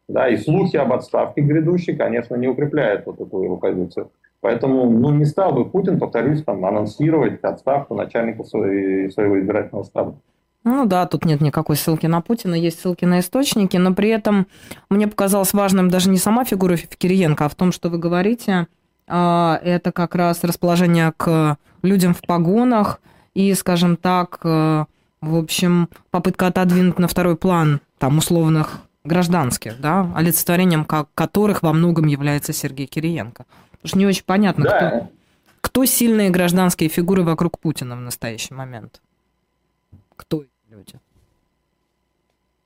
Да, 0.08 0.28
и 0.28 0.38
слухи 0.38 0.76
об 0.76 0.90
отставке 0.94 1.42
грядущей, 1.42 1.94
конечно, 1.94 2.36
не 2.36 2.48
укрепляют 2.48 3.04
вот 3.04 3.20
эту 3.20 3.42
его 3.42 3.58
позицию. 3.58 4.10
Поэтому 4.40 4.88
ну, 4.88 5.10
не 5.10 5.26
стал 5.26 5.52
бы 5.52 5.68
Путин, 5.68 5.98
повторюсь, 5.98 6.42
там, 6.42 6.64
анонсировать 6.64 7.44
отставку 7.44 7.94
начальника 7.94 8.44
своего 8.44 9.38
избирательного 9.38 9.84
штаба. 9.84 10.14
Ну 10.68 10.84
да, 10.84 11.06
тут 11.06 11.24
нет 11.24 11.40
никакой 11.40 11.76
ссылки 11.76 12.04
на 12.04 12.20
Путина, 12.20 12.54
есть 12.54 12.80
ссылки 12.80 13.06
на 13.06 13.20
источники, 13.20 13.78
но 13.78 13.94
при 13.94 14.10
этом 14.10 14.46
мне 14.90 15.08
показалось 15.08 15.54
важным 15.54 15.88
даже 15.88 16.10
не 16.10 16.18
сама 16.18 16.44
фигура 16.44 16.76
Кириенко, 16.76 17.46
а 17.46 17.48
в 17.48 17.54
том, 17.54 17.72
что 17.72 17.88
вы 17.88 17.96
говорите, 17.96 18.66
а, 19.06 19.58
это 19.64 19.92
как 19.92 20.14
раз 20.14 20.44
расположение 20.44 21.14
к 21.16 21.56
людям 21.82 22.12
в 22.12 22.20
погонах 22.20 23.00
и, 23.32 23.54
скажем 23.54 23.96
так, 23.96 24.40
э, 24.44 24.84
в 25.22 25.36
общем, 25.36 25.88
попытка 26.10 26.48
отодвинуть 26.48 26.98
на 26.98 27.08
второй 27.08 27.36
план 27.36 27.80
там 27.96 28.18
условных 28.18 28.80
гражданских, 29.04 29.80
да, 29.80 30.12
олицетворением 30.14 30.84
которых 30.84 31.62
во 31.62 31.72
многом 31.72 32.06
является 32.06 32.52
Сергей 32.52 32.86
Кириенко. 32.86 33.46
Потому 33.70 33.88
что 33.88 33.98
не 33.98 34.06
очень 34.06 34.24
понятно, 34.26 34.64
да. 34.64 34.90
кто, 34.90 35.10
кто 35.62 35.84
сильные 35.86 36.28
гражданские 36.28 36.90
фигуры 36.90 37.22
вокруг 37.22 37.58
Путина 37.58 37.96
в 37.96 38.00
настоящий 38.00 38.52
момент. 38.52 39.00
Кто 40.14 40.44
люди? 40.70 40.94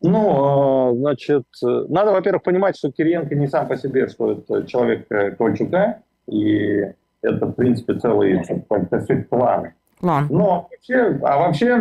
Ну, 0.02 0.90
а, 0.90 0.94
значит, 0.94 1.44
надо, 1.62 2.12
во-первых, 2.12 2.42
понимать, 2.42 2.76
что 2.76 2.90
Кириенко 2.90 3.34
не 3.34 3.46
сам 3.46 3.68
по 3.68 3.76
себе, 3.76 4.08
что 4.08 4.32
это 4.32 4.66
человек 4.66 5.06
э, 5.10 5.30
Ковальчука, 5.30 6.02
и 6.26 6.92
это, 7.22 7.46
в 7.46 7.52
принципе, 7.52 7.94
целый, 7.94 8.42
сказать, 8.44 9.28
план. 9.28 9.72
План. 10.00 10.26
Но 10.30 10.68
вообще, 10.68 11.18
а 11.22 11.38
вообще 11.38 11.76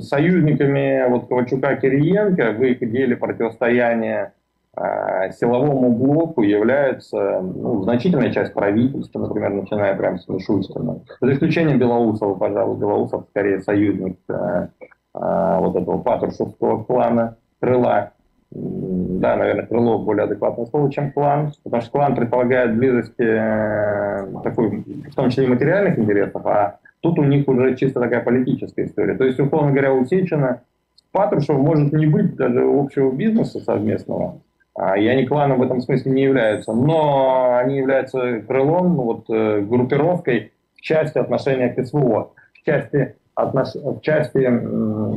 союзниками 0.00 1.08
вот 1.08 1.26
Ковальчука 1.26 1.74
Кириенко 1.74 2.52
в 2.52 2.62
их 2.62 2.78
деле 2.78 3.16
противостояния 3.16 4.32
э, 4.76 5.32
силовому 5.32 5.90
блоку 5.90 6.42
является 6.42 7.40
ну, 7.40 7.82
значительная 7.82 8.32
часть 8.32 8.54
правительства, 8.54 9.18
например, 9.18 9.50
начиная 9.50 9.96
прямо 9.96 10.18
с 10.18 10.28
Мишустина. 10.28 11.00
За 11.20 11.32
исключением 11.32 11.80
Белоусова, 11.80 12.36
пожалуй, 12.36 12.78
Белоусов 12.78 13.24
скорее 13.30 13.60
союзник 13.62 14.16
э, 14.28 14.68
вот 15.12 15.76
этого 15.76 15.98
патрушевского 15.98 16.84
клана, 16.84 17.36
крыла 17.60 18.12
да, 18.52 19.36
наверное, 19.36 19.66
крыло 19.66 19.98
более 19.98 20.24
адекватное 20.24 20.66
слово, 20.66 20.90
чем 20.90 21.12
клан, 21.12 21.52
потому 21.62 21.82
что 21.82 21.92
клан 21.92 22.16
предполагает 22.16 22.76
близость 22.76 23.18
э, 23.20 24.26
такой, 24.42 24.82
в 25.08 25.14
том 25.14 25.30
числе 25.30 25.44
и 25.44 25.48
материальных 25.48 25.98
интересов, 25.98 26.44
а 26.46 26.78
тут 27.00 27.18
у 27.20 27.24
них 27.24 27.46
уже 27.46 27.76
чисто 27.76 28.00
такая 28.00 28.22
политическая 28.22 28.86
история. 28.86 29.14
То 29.14 29.24
есть, 29.24 29.38
условно 29.38 29.70
говоря, 29.70 29.92
у 29.92 30.04
Сечина 30.04 30.62
с 30.96 31.02
Патрушевым 31.12 31.62
может 31.62 31.92
не 31.92 32.06
быть 32.06 32.34
даже 32.34 32.60
общего 32.64 33.12
бизнеса 33.12 33.60
совместного, 33.60 34.40
а, 34.74 34.98
и 34.98 35.06
они 35.06 35.26
кланом 35.26 35.60
в 35.60 35.62
этом 35.62 35.80
смысле 35.80 36.10
не 36.10 36.22
являются, 36.22 36.72
но 36.72 37.56
они 37.56 37.76
являются 37.76 38.40
крылом, 38.40 38.96
вот, 38.96 39.26
э, 39.28 39.60
группировкой 39.60 40.52
в 40.74 40.80
части 40.80 41.18
отношения 41.18 41.68
к 41.68 41.86
СВО, 41.86 42.32
в 42.52 42.66
части, 42.66 43.14
отнош... 43.42 43.74
в 43.74 44.00
части 44.00 44.48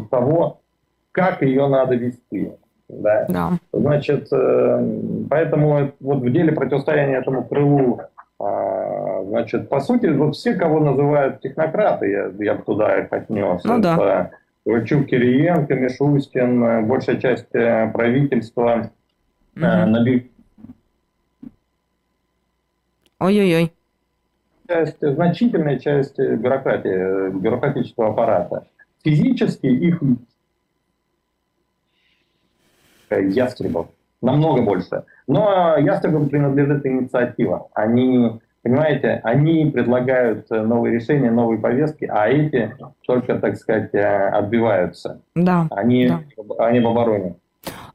того, 0.10 0.60
как 1.12 1.42
ее 1.42 1.68
надо 1.68 1.96
вести. 1.96 2.52
Да. 2.90 3.26
да. 3.30 3.52
Значит, 3.72 4.28
э, 4.32 5.00
поэтому 5.30 5.92
вот 6.00 6.20
в 6.20 6.32
деле 6.32 6.52
противостояния 6.52 7.18
этому 7.18 7.44
крылу, 7.44 8.02
а, 8.40 9.24
значит, 9.24 9.70
по 9.70 9.80
сути, 9.80 10.08
вот 10.08 10.36
все, 10.36 10.54
кого 10.54 10.80
называют 10.80 11.42
технократы, 11.42 12.10
я, 12.10 12.32
я 12.40 12.56
бы 12.56 12.64
туда 12.64 13.00
их 13.00 13.12
отнес. 13.12 13.64
Ну, 13.64 13.80
да. 13.80 14.32
Ковальчук, 14.66 15.08
Кириенко, 15.08 15.76
Мишустин, 15.76 16.64
э, 16.64 16.82
большая 16.84 17.18
часть 17.18 17.54
э, 17.54 17.90
правительства 17.92 18.92
угу. 19.56 19.66
наби... 19.66 20.32
Ой-ой-ой. 23.20 23.72
Часть, 24.74 24.98
значительная 25.02 25.78
часть 25.78 26.18
бюрократии, 26.18 27.30
бюрократического 27.30 28.10
аппарата. 28.10 28.66
Физически 29.04 29.68
их 29.68 30.02
ястребов. 33.12 33.88
Намного 34.22 34.64
больше. 34.64 35.04
Но 35.28 35.78
ястребам 35.78 36.30
принадлежит 36.30 36.86
инициатива. 36.88 37.68
Они, 37.74 38.40
понимаете, 38.64 39.22
они 39.24 39.70
предлагают 39.70 40.50
новые 40.50 40.96
решения, 40.96 41.30
новые 41.30 41.60
повестки, 41.60 42.06
а 42.06 42.28
эти 42.28 42.76
только, 43.06 43.38
так 43.38 43.58
сказать, 43.58 43.94
э, 43.94 44.30
отбиваются. 44.30 45.22
Да. 45.36 45.68
Они, 45.70 46.08
да. 46.08 46.66
они 46.66 46.80
в 46.80 46.88
обороне. 46.88 47.36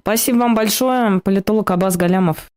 Спасибо 0.00 0.38
вам 0.38 0.54
большое. 0.54 1.20
Политолог 1.24 1.70
Абаз 1.72 1.96
Галямов 1.96 2.46